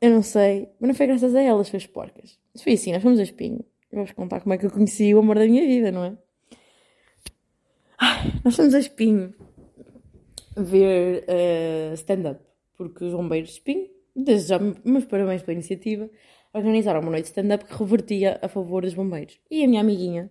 [0.00, 2.38] Eu não sei, mas não foi graças a elas, foi as porcas.
[2.54, 3.62] Mas foi assim, nós fomos a espinho.
[3.92, 6.16] Vou-vos contar como é que eu conheci o amor da minha vida, não é?
[7.98, 9.34] Ai, nós fomos a espinho
[10.56, 12.40] ver uh, stand-up,
[12.76, 16.08] porque os bombeiros de espinho, desde já, meus parabéns pela iniciativa
[16.56, 19.38] organizaram uma noite de stand-up que revertia a favor dos bombeiros.
[19.50, 20.30] E a minha amiguinha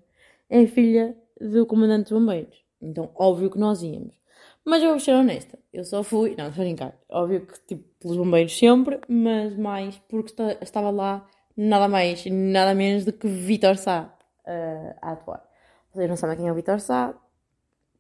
[0.50, 2.64] é filha do comandante dos bombeiros.
[2.82, 4.16] Então, óbvio que nós íamos.
[4.64, 7.84] Mas eu vou ser honesta, eu só fui, não, estou a brincar, óbvio que tipo,
[8.00, 13.78] pelos bombeiros sempre, mas mais porque estava lá nada mais, nada menos do que Vitor
[13.78, 14.12] Sá
[14.44, 15.48] uh, a atuar.
[15.94, 17.16] Vocês não sabem quem é o Vitor Sá,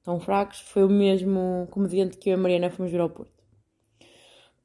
[0.03, 3.34] tão fracos, foi o mesmo comediante que eu e a Mariana fomos ver ao Porto.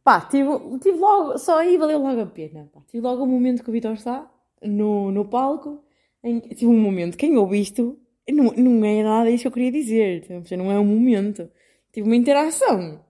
[0.03, 0.49] Pá, tive,
[0.81, 2.69] tive logo, só aí valeu logo a pena.
[2.73, 2.81] Pá.
[2.89, 4.31] Tive logo um momento que o Vitor está
[4.63, 5.83] no, no palco,
[6.23, 7.99] em, tive um momento, quem ouve isto,
[8.29, 10.27] Não, não é nada isso que eu queria dizer.
[10.57, 11.51] Não é um momento.
[11.93, 13.05] Tive uma interação.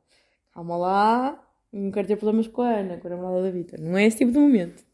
[0.53, 1.47] Calma lá.
[1.73, 3.81] Não quero ter problemas com a Ana, com a namorada da Vitor.
[3.81, 4.85] Não é esse tipo de momento.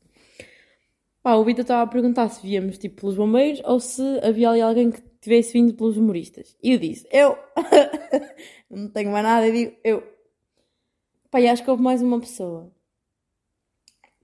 [1.22, 4.60] Pá, o Vitor estava a perguntar se víamos tipo pelos bombeiros ou se havia ali
[4.60, 6.56] alguém que tivesse vindo pelos humoristas.
[6.62, 7.36] E eu disse, eu.
[8.70, 9.46] não tenho mais nada.
[9.46, 10.15] Eu digo, eu.
[11.30, 12.72] Pá, e acho que houve mais uma pessoa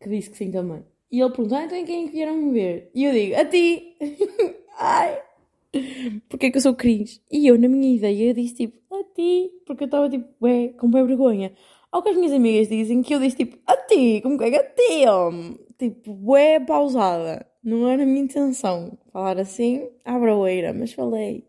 [0.01, 0.85] que disse que sim também.
[1.11, 2.91] E ele perguntou, ah, então em quem é que vieram me ver?
[2.95, 3.97] E eu digo, a ti!
[4.79, 5.23] Ai!
[6.29, 7.21] Porque é que eu sou cringe?
[7.31, 9.51] E eu, na minha ideia, eu disse tipo, a ti!
[9.67, 11.53] Porque eu estava tipo, ué, com bem vergonha.
[11.91, 14.21] Ao que as minhas amigas dizem que eu disse tipo, a ti!
[14.23, 15.59] Como que é que a ti, homem?
[15.79, 17.47] Tipo, ué, pausada.
[17.63, 21.47] Não era a minha intenção falar assim à broeira, mas falei.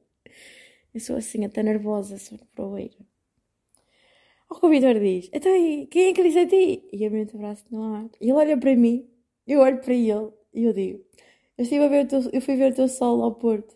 [0.94, 3.13] Eu sou assim, até nervosa, sou broeira.
[4.54, 5.52] Ao que o Vitor diz, então
[5.90, 6.84] quem é que disse a ti?
[6.94, 8.06] E eu meto o braço no ar.
[8.22, 9.10] E ele olha para mim,
[9.48, 11.04] eu olho para ele e eu digo,
[11.58, 13.76] eu, estive a ver teu, eu fui ver o teu sol ao Porto.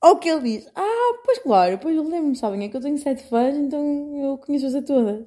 [0.00, 2.98] Ao que ele diz, ah, pois claro, pois eu lembro-me, sabem, é que eu tenho
[2.98, 3.80] sete fãs, então
[4.20, 5.24] eu conheço-as a todas.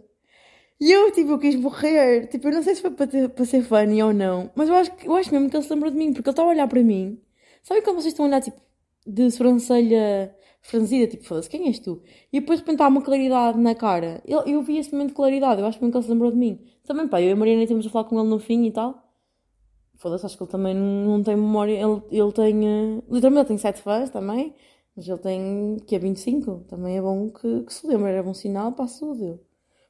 [0.77, 2.27] E eu, tipo, eu quis morrer.
[2.27, 4.75] Tipo, eu não sei se foi para, ter, para ser funny ou não, mas eu
[4.75, 6.67] acho, eu acho mesmo que ele se lembrou de mim, porque ele estava a olhar
[6.67, 7.17] para mim.
[7.63, 8.59] Sabem como vocês estão a olhar, tipo,
[9.07, 12.01] de sobrancelha franzida, tipo, foda-se, quem és tu?
[12.33, 14.21] E depois de repente há uma claridade na cara.
[14.25, 16.37] Eu, eu vi esse momento de claridade, eu acho mesmo que ele se lembrou de
[16.37, 16.59] mim.
[16.83, 19.03] Também, pá, eu e a Mariana temos a falar com ele no fim e tal.
[19.97, 21.73] Foda-se, acho que ele também não, não tem memória.
[21.73, 22.55] Ele, ele tem.
[22.65, 24.55] Uh, literalmente, ele tem 7 fãs também,
[24.95, 25.77] mas ele tem.
[25.85, 26.65] que é 25.
[26.67, 29.39] Também é bom que, que se lembre, era bom sinal para a saúde.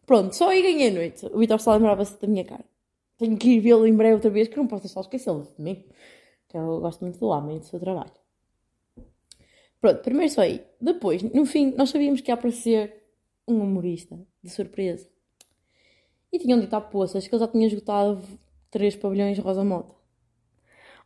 [0.06, 1.26] Pronto, só aí ganhei a noite.
[1.28, 2.66] O Vitor só lembrava-se da minha cara.
[3.18, 5.86] Tenho que ir vê-lo em breve outra vez, que não posso deixar esquecê-lo de mim.
[6.50, 8.25] Que eu gosto muito do homem e do seu trabalho.
[9.86, 10.66] Pronto, primeiro só aí.
[10.82, 13.04] Depois, no fim, nós sabíamos que ia aparecer
[13.48, 15.08] um humorista, de surpresa.
[16.32, 18.20] E tinham dito à Poças que ele já tinha esgotado
[18.72, 19.94] três pavilhões Rosa Mota.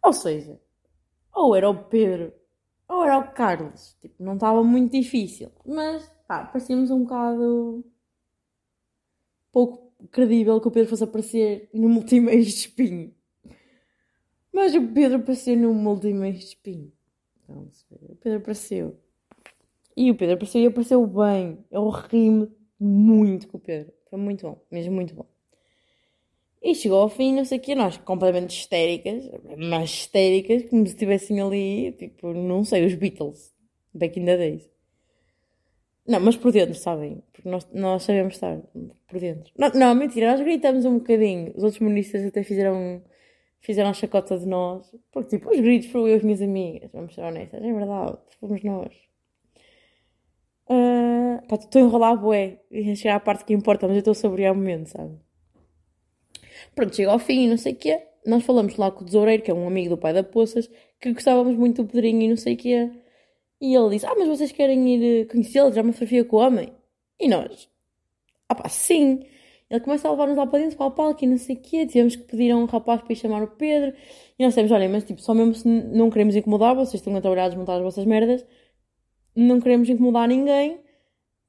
[0.02, 0.58] Ou seja,
[1.36, 2.32] ou era o Pedro,
[2.88, 3.98] ou era o Carlos.
[4.00, 5.52] Tipo, não estava muito difícil.
[5.66, 7.84] Mas, pá, parecíamos um bocado
[9.52, 13.14] pouco credível que o Pedro fosse aparecer no multimeios de espinho.
[14.54, 16.98] Mas o Pedro apareceu no multimeios de espinho.
[17.50, 17.70] Então,
[18.10, 19.00] o Pedro apareceu.
[19.97, 21.66] E o Pedro apareceu e apareceu bem.
[21.72, 23.91] Eu ri-me muito com o Pedro.
[24.10, 25.26] Foi muito bom, mesmo muito bom.
[26.62, 30.93] E chegou ao fim, não sei o que, nós completamente histéricas, mas histéricas, como se
[30.93, 33.54] estivessem ali, tipo, não sei, os Beatles,
[33.93, 34.70] back in the days.
[36.06, 37.24] Não, mas por dentro, sabem?
[37.32, 38.60] Porque nós, nós sabemos estar
[39.08, 39.54] por dentro.
[39.58, 41.54] Não, não, mentira, nós gritamos um bocadinho.
[41.56, 43.02] Os outros monistas até fizeram,
[43.62, 44.93] fizeram chacota de nós.
[45.12, 48.18] Porque, tipo, os gritos foram eu e as minhas amigas, vamos ser honestas, é verdade,
[48.39, 48.93] fomos nós.
[50.70, 54.12] Uh, pá, estou a enrolar bué, e chegar à parte que importa, mas eu estou
[54.12, 55.18] a saborear o momento, sabe?
[56.76, 58.01] Pronto, chega ao fim e não sei o quê.
[58.26, 61.12] Nós falamos lá com o tesoureiro, que é um amigo do pai da Poças, que
[61.14, 62.91] gostávamos muito do Pedrinho e não sei o quê.
[63.62, 65.72] E ele disse: Ah, mas vocês querem ir eh, conhecê-lo?
[65.74, 66.74] Já uma fotografia com o homem?
[67.20, 67.70] E nós?
[68.47, 69.26] Ah, pá, sim.
[69.70, 71.86] Ele começa a levar-nos lá para dentro, para o palco e não sei o quê.
[71.86, 73.93] Tivemos que pedir a um rapaz para ir chamar o Pedro.
[74.38, 77.22] E nós temos: Olha, mas tipo, só mesmo se não queremos incomodar, vocês estão a
[77.22, 78.45] trabalhar a desmontar as vossas merdas,
[79.36, 80.80] não queremos incomodar ninguém.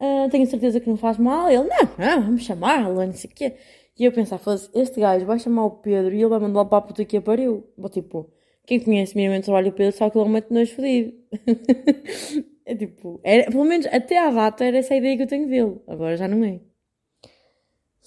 [0.00, 1.48] Uh, tenho certeza que não faz mal.
[1.50, 3.56] Ele: Não, não, vamos chamá-lo, não sei o quê.
[3.98, 6.80] E eu pensava, este gajo vai chamar o Pedro e ele vai mandar para a
[6.80, 7.68] puta que pariu.
[7.90, 8.30] Tipo,
[8.66, 11.12] quem conhece minimamente o trabalho do Pedro sabe que ele é um nojo fodido.
[12.64, 15.48] é tipo, era, pelo menos até à data era essa a ideia que eu tenho
[15.48, 15.80] dele.
[15.86, 16.60] Agora já não é.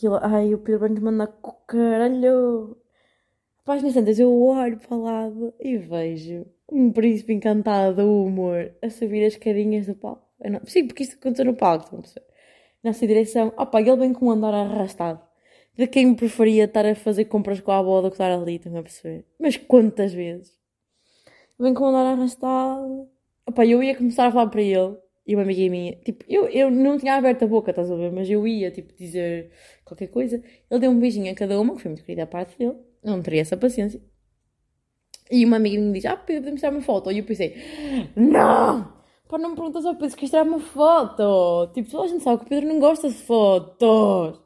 [0.06, 2.78] Ele, ai, o Pedro vai-nos mandar com caralho.
[3.66, 8.90] Páginas tantas, eu olho para o lado e vejo um príncipe encantado do humor a
[8.90, 10.28] subir as carinhas do palco.
[10.40, 12.26] Não, sim, porque isto aconteceu no palco, estão a perceber?
[12.84, 13.54] Nessa direção.
[13.58, 15.22] Opa, ele vem com um andar arrastado
[15.76, 18.56] de quem me preferia estar a fazer compras com a avó do que estar ali,
[18.56, 19.26] estão a perceber?
[19.40, 20.54] Mas quantas vezes?
[21.60, 23.10] Vem com andar arrastado.
[23.48, 26.70] Opa, eu ia começar a falar para ele e uma amiga minha, tipo, eu, eu
[26.70, 28.12] não tinha aberto a boca, estás a ver?
[28.12, 29.52] Mas eu ia, tipo, dizer
[29.94, 30.42] qualquer coisa.
[30.70, 32.76] Ele deu um beijinho a cada uma, que foi muito querida a parte dele.
[33.04, 34.02] não teria essa paciência.
[35.32, 37.12] E uma amiga me disse, ah, Pedro, podemos tirar uma foto.
[37.12, 37.56] E eu pensei,
[38.16, 38.94] não!
[39.28, 41.72] Pá, não me perguntas ao Pedro se queres tirar uma foto.
[41.74, 44.40] Tipo, toda a gente sabe que o Pedro não gosta de fotos.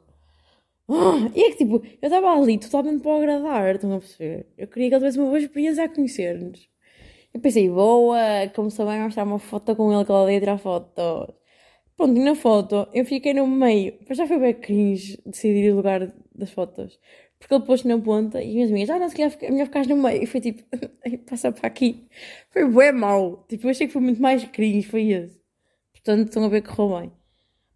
[0.90, 4.46] Ah, e é que tipo, eu estava ali totalmente para agradar, estão a perceber?
[4.56, 6.68] Eu queria que ele tivesse uma boa experiência a conhecer-nos.
[7.34, 8.18] Eu pensei, boa,
[8.54, 11.34] começou bem a mostrar uma foto com ele que ela ia tirar fotos.
[11.98, 13.98] Pronto, e na foto eu fiquei no meio.
[14.08, 16.98] Mas já foi bem cringe decidir o lugar das fotos.
[17.38, 19.86] Porque ele pôs na ponta e minhas amigas, ah, não, se calhar é melhor ficar
[19.86, 20.22] no meio.
[20.22, 20.62] E foi tipo,
[21.28, 22.06] passa para aqui.
[22.50, 23.44] Foi bem mau.
[23.48, 25.40] Tipo, eu achei que foi muito mais cringe, foi esse.
[25.92, 27.12] Portanto, estão a ver que correu bem.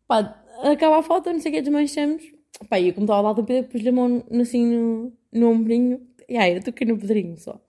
[0.06, 2.22] Pá, acaba a foto, não sei o que, desmanchamos
[2.68, 6.00] Pá, como estava lá do Pedro, pus-lhe a mão assim no, no ombrinho.
[6.28, 7.60] E aí, eu toquei no Pedrinho só.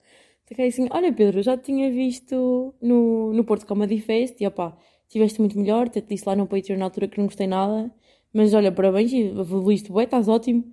[0.46, 4.76] Fiquei assim, olha Pedro, já te tinha visto no, no Porto Comedy Fest e opá,
[5.14, 7.92] estiveste muito melhor, até te disse lá no Patreon na altura que não gostei nada,
[8.32, 10.64] mas olha, parabéns, evoluíste bem, estás ótimo.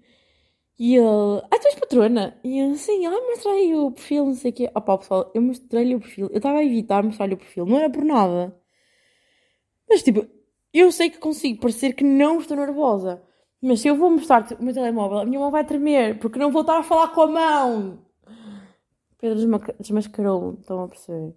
[0.80, 2.40] E ele, ah, tu és patrona?
[2.44, 4.72] E eu, sim, ah, mostrei o perfil, não sei o quê.
[4.76, 7.90] Opá, pessoal, eu mostrei-lhe o perfil, eu estava a evitar mostrar-lhe o perfil, não era
[7.90, 8.56] por nada.
[9.90, 10.26] Mas tipo,
[10.74, 13.22] eu sei que consigo parecer que não estou nervosa.
[13.62, 16.52] Mas se eu vou mostrar o meu telemóvel, a minha mão vai tremer, porque não
[16.52, 18.00] vou estar a falar com a mão.
[19.20, 19.38] Pedro
[19.80, 21.36] desmascarou-me, estão a perceber?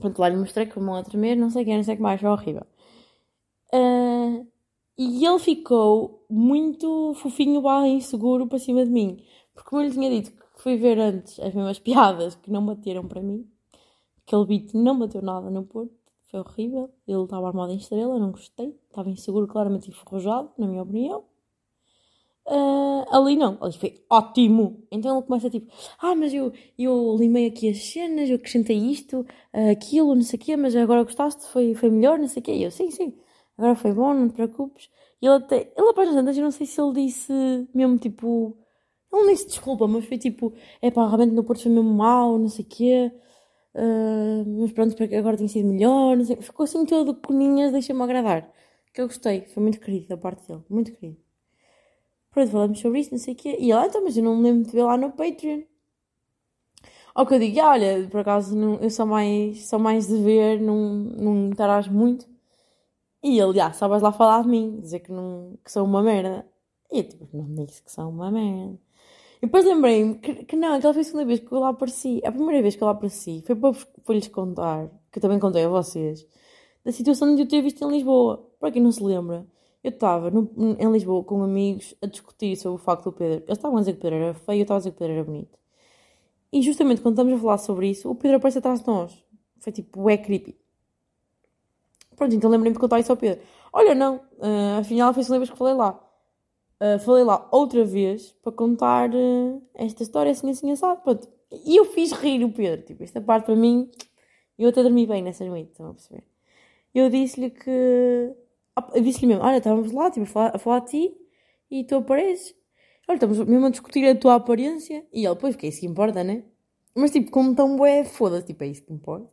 [0.00, 1.94] Pronto, lá lhe mostrei com a mão a tremer, não sei o que, não sei
[1.94, 2.66] o que mais, foi horrível.
[3.72, 4.46] Uh,
[4.98, 9.22] e ele ficou muito fofinho barra inseguro para cima de mim.
[9.54, 12.64] Porque como eu lhe tinha dito que fui ver antes as mesmas piadas que não
[12.64, 13.48] bateram para mim,
[14.26, 15.94] aquele beat não bateu nada no Porto,
[16.30, 16.90] foi horrível.
[17.06, 18.78] Ele estava armado em estrela, não gostei.
[18.88, 21.24] Estava inseguro, claramente enferrujado, na minha opinião.
[22.46, 24.86] Uh, ali não, ali foi ótimo.
[24.90, 29.20] Então ele começa tipo, ah, mas eu, eu limei aqui as cenas, eu acrescentei isto,
[29.54, 32.44] uh, aquilo, não sei o quê, mas agora gostaste, foi, foi melhor, não sei o
[32.44, 32.52] quê.
[32.52, 33.14] E eu, sim, sim,
[33.56, 34.90] agora foi bom, não te preocupes.
[35.22, 37.32] E ele até, ele após tantas, eu não sei se ele disse
[37.74, 38.56] mesmo tipo,
[39.12, 42.38] ele nem se desculpa, mas foi tipo, é pá, realmente no Porto foi mesmo mau,
[42.38, 43.12] não sei o quê.
[43.74, 46.36] Uh, mas pronto, agora tem sido melhor, não sei.
[46.36, 48.52] Ficou assim todo coninhas, deixa-me agradar.
[48.92, 51.29] Que eu gostei, foi muito querido da parte dele, muito querido.
[52.30, 53.56] Pronto, falamos sobre isso, não sei o quê.
[53.60, 55.62] E ela, então, mas eu não me lembro de ver lá no Patreon.
[57.14, 60.16] Ao que eu digo, ah, olha, por acaso não, eu sou mais, sou mais de
[60.22, 62.26] ver, não, não interajo muito.
[63.22, 66.02] E ele, ah, só vais lá falar de mim, dizer que, não, que sou uma
[66.02, 66.46] merda.
[66.90, 68.78] E eu, tipo, não disse que sou uma merda.
[69.42, 72.20] E depois lembrei-me que, que, não, aquela foi a segunda vez que eu lá apareci.
[72.24, 73.72] A primeira vez que eu lá apareci foi para,
[74.04, 76.26] para lhes contar, que eu também contei a vocês,
[76.84, 78.46] da situação de eu ter visto em Lisboa.
[78.60, 79.46] Para quem não se lembra,
[79.82, 83.44] eu estava em Lisboa com amigos a discutir sobre o facto do Pedro.
[83.46, 84.98] Eles estavam a dizer que o Pedro era feio, eu estava a dizer que o
[84.98, 85.58] Pedro era bonito.
[86.52, 89.24] E justamente quando estamos a falar sobre isso, o Pedro aparece atrás de nós.
[89.58, 90.56] Foi tipo, é creepy.
[92.16, 93.42] Pronto, então lembrei-me de contar isso ao Pedro.
[93.72, 95.98] Olha, não, uh, afinal foi a segunda vez que falei lá.
[96.82, 101.00] Uh, falei lá outra vez para contar uh, esta história assim, assim, assado.
[101.02, 101.28] Pronto.
[101.64, 102.84] E eu fiz rir o Pedro.
[102.84, 103.90] Tipo, esta parte para mim,
[104.58, 106.24] eu até dormi bem nessa noite, estão a perceber?
[106.94, 108.34] Eu disse-lhe que
[108.94, 111.16] eu disse-lhe mesmo: Olha, estávamos lá tipo, a, falar, a falar de ti
[111.70, 112.54] e tu apareces.
[113.08, 115.06] Olha, estamos mesmo a discutir a tua aparência.
[115.12, 116.44] E ele, pois, que é isso que importa, né?
[116.94, 119.28] Mas tipo, como tão bué, foda-se, tipo, é isso que importa.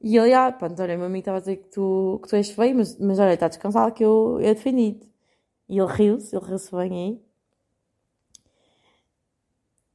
[0.00, 2.50] E ele, ah, pronto, olha, meu amigo estava a dizer que tu, que tu és
[2.50, 5.10] feio, mas, mas olha, está descansado que eu, eu defendi-te.
[5.68, 7.26] E ele riu-se, ele riu-se bem aí.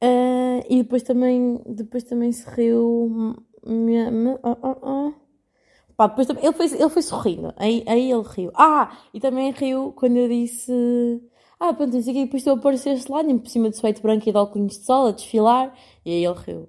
[0.02, 3.36] Uh, e depois também, depois também se riu.
[3.64, 4.10] Me,
[4.42, 5.21] oh, oh, oh.
[6.02, 8.50] Pá, depois também, ele, foi, ele foi sorrindo, aí, aí ele riu.
[8.56, 10.72] Ah, e também riu quando eu disse.
[11.60, 14.32] Ah, pronto, não sei depois tu apareceste lá, nem por cima de sueito branco e
[14.32, 15.72] de óculos de sol, a desfilar,
[16.04, 16.68] e aí ele riu.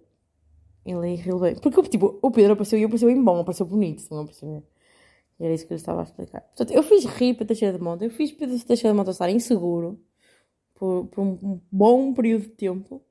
[0.85, 1.55] Ele riu bem.
[1.55, 4.63] Porque, tipo, o Pedro apareceu e apareceu em bom, apareceu bonito, não apareceu.
[5.39, 6.41] E era isso que eu estava a explicar.
[6.41, 9.31] Portanto, eu fiz rir para Teixeira de Monte, eu fiz para Teixeira de Monte estar
[9.31, 9.99] inseguro
[10.75, 13.01] por, por um bom período de tempo.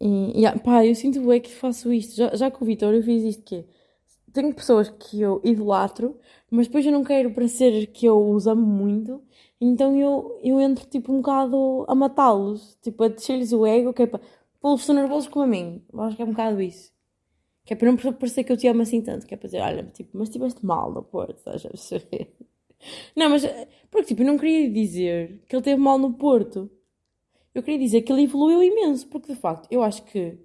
[0.00, 2.16] E, e pá, eu sinto bem que faço isto.
[2.16, 3.79] Já, já com o Vitor eu fiz isto que é
[4.32, 6.18] tenho pessoas que eu idolatro,
[6.50, 9.22] mas depois eu não quero parecer que eu os amo muito,
[9.60, 14.02] então eu, eu entro tipo um bocado a matá-los, tipo a descer-lhes o ego, que
[14.02, 14.20] é para
[14.60, 15.82] pô-los nervosos como a mim.
[15.92, 16.92] Eu acho que é um bocado isso.
[17.64, 19.60] Que é para não parecer que eu te amo assim tanto, que é para dizer,
[19.60, 22.34] olha, tipo, mas estiveste mal no Porto, estás a perceber?
[23.14, 23.44] Não, mas,
[23.90, 26.70] porque tipo, eu não queria dizer que ele teve mal no Porto.
[27.54, 30.38] Eu queria dizer que ele evoluiu imenso, porque de facto eu acho que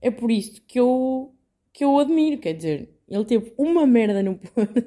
[0.00, 1.34] é por isso que eu,
[1.72, 4.84] que eu o admiro, quer dizer, ele teve uma merda no Porto.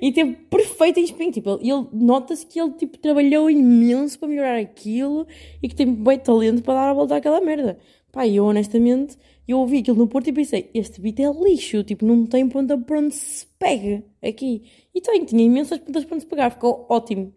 [0.00, 4.58] e teve perfeito em Tipo, ele, ele nota-se que ele tipo, trabalhou imenso para melhorar
[4.58, 5.26] aquilo
[5.62, 7.78] e que tem bem talento para dar a volta àquela merda.
[8.10, 9.16] Pá, eu honestamente,
[9.46, 12.76] eu ouvi aquilo no Porto e pensei, este beat é lixo, tipo, não tem ponta
[12.78, 14.62] para onde se pega aqui.
[14.94, 17.34] E tem, tinha imensas pontas para onde se pegar, ficou ótimo.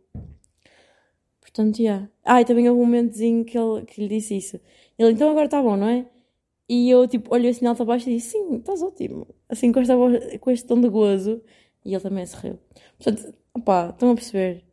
[1.42, 1.84] Portanto, já.
[1.84, 2.10] Yeah.
[2.24, 4.60] Ah, e também houve um momentozinho que, ele, que lhe disse isso.
[4.98, 6.06] Ele, então agora está bom, não é?
[6.68, 9.28] E eu, tipo, olhei assim alto abaixo e disse, sim, estás ótimo.
[9.50, 11.42] Assim, com, esta voz, com este tom de gozo.
[11.86, 12.58] E ele também se riu.
[12.98, 14.64] Portanto, opá, estão a perceber?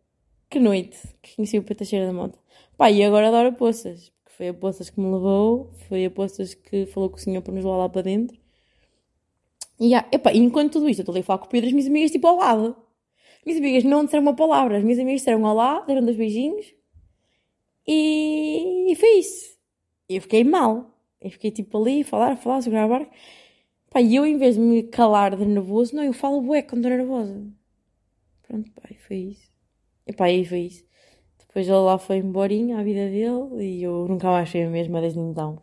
[0.48, 2.38] Que noite que conheci o Cheira da Monta.
[2.76, 4.10] Pá, e agora adoro Poças.
[4.22, 7.42] Porque foi a Poças que me levou, foi a Poças que falou com o senhor
[7.42, 8.38] para nos levar lá para dentro.
[9.78, 11.66] E, yeah, epá, e enquanto tudo isto, eu estou ali a falar com o Pedro,
[11.66, 12.76] as minhas amigas, tipo, ao lado.
[13.38, 14.76] As minhas amigas não disseram uma palavra.
[14.76, 16.74] As minhas amigas disseram olá, deram dois beijinhos.
[17.86, 19.56] E, e foi isso.
[20.08, 20.89] E eu fiquei mal.
[21.20, 23.10] Eu fiquei tipo ali, a falar, a falar, segurar a barca.
[23.90, 26.84] Pá, e eu em vez de me calar de nervoso, não, eu falo bué quando
[26.86, 27.44] estou nervosa.
[28.46, 29.50] Pronto, pá, e foi isso.
[30.06, 30.84] E pá, e foi isso.
[31.38, 35.00] Depois ele lá foi embora à vida dele e eu nunca mais fui a mesma
[35.00, 35.60] desde então.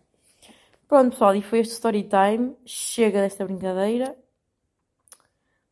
[0.87, 2.55] Pronto, pessoal, e foi este story time.
[2.65, 4.17] Chega desta brincadeira.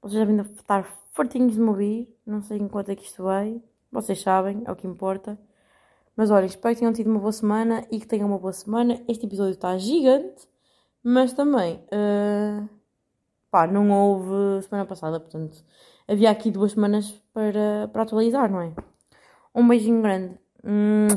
[0.01, 2.15] Vocês devem estar fortinhos de me ouvir.
[2.25, 3.61] Não sei em quanto é que isto vai.
[3.91, 5.37] Vocês sabem, é o que importa.
[6.15, 9.01] Mas olhem, espero que tenham tido uma boa semana e que tenham uma boa semana.
[9.07, 10.47] Este episódio está gigante,
[11.03, 12.69] mas também, uh,
[13.51, 15.63] pá, não houve semana passada, portanto,
[16.07, 18.73] havia aqui duas semanas para, para atualizar, não é?
[19.53, 20.39] Um beijinho grande.
[20.63, 21.07] Hum.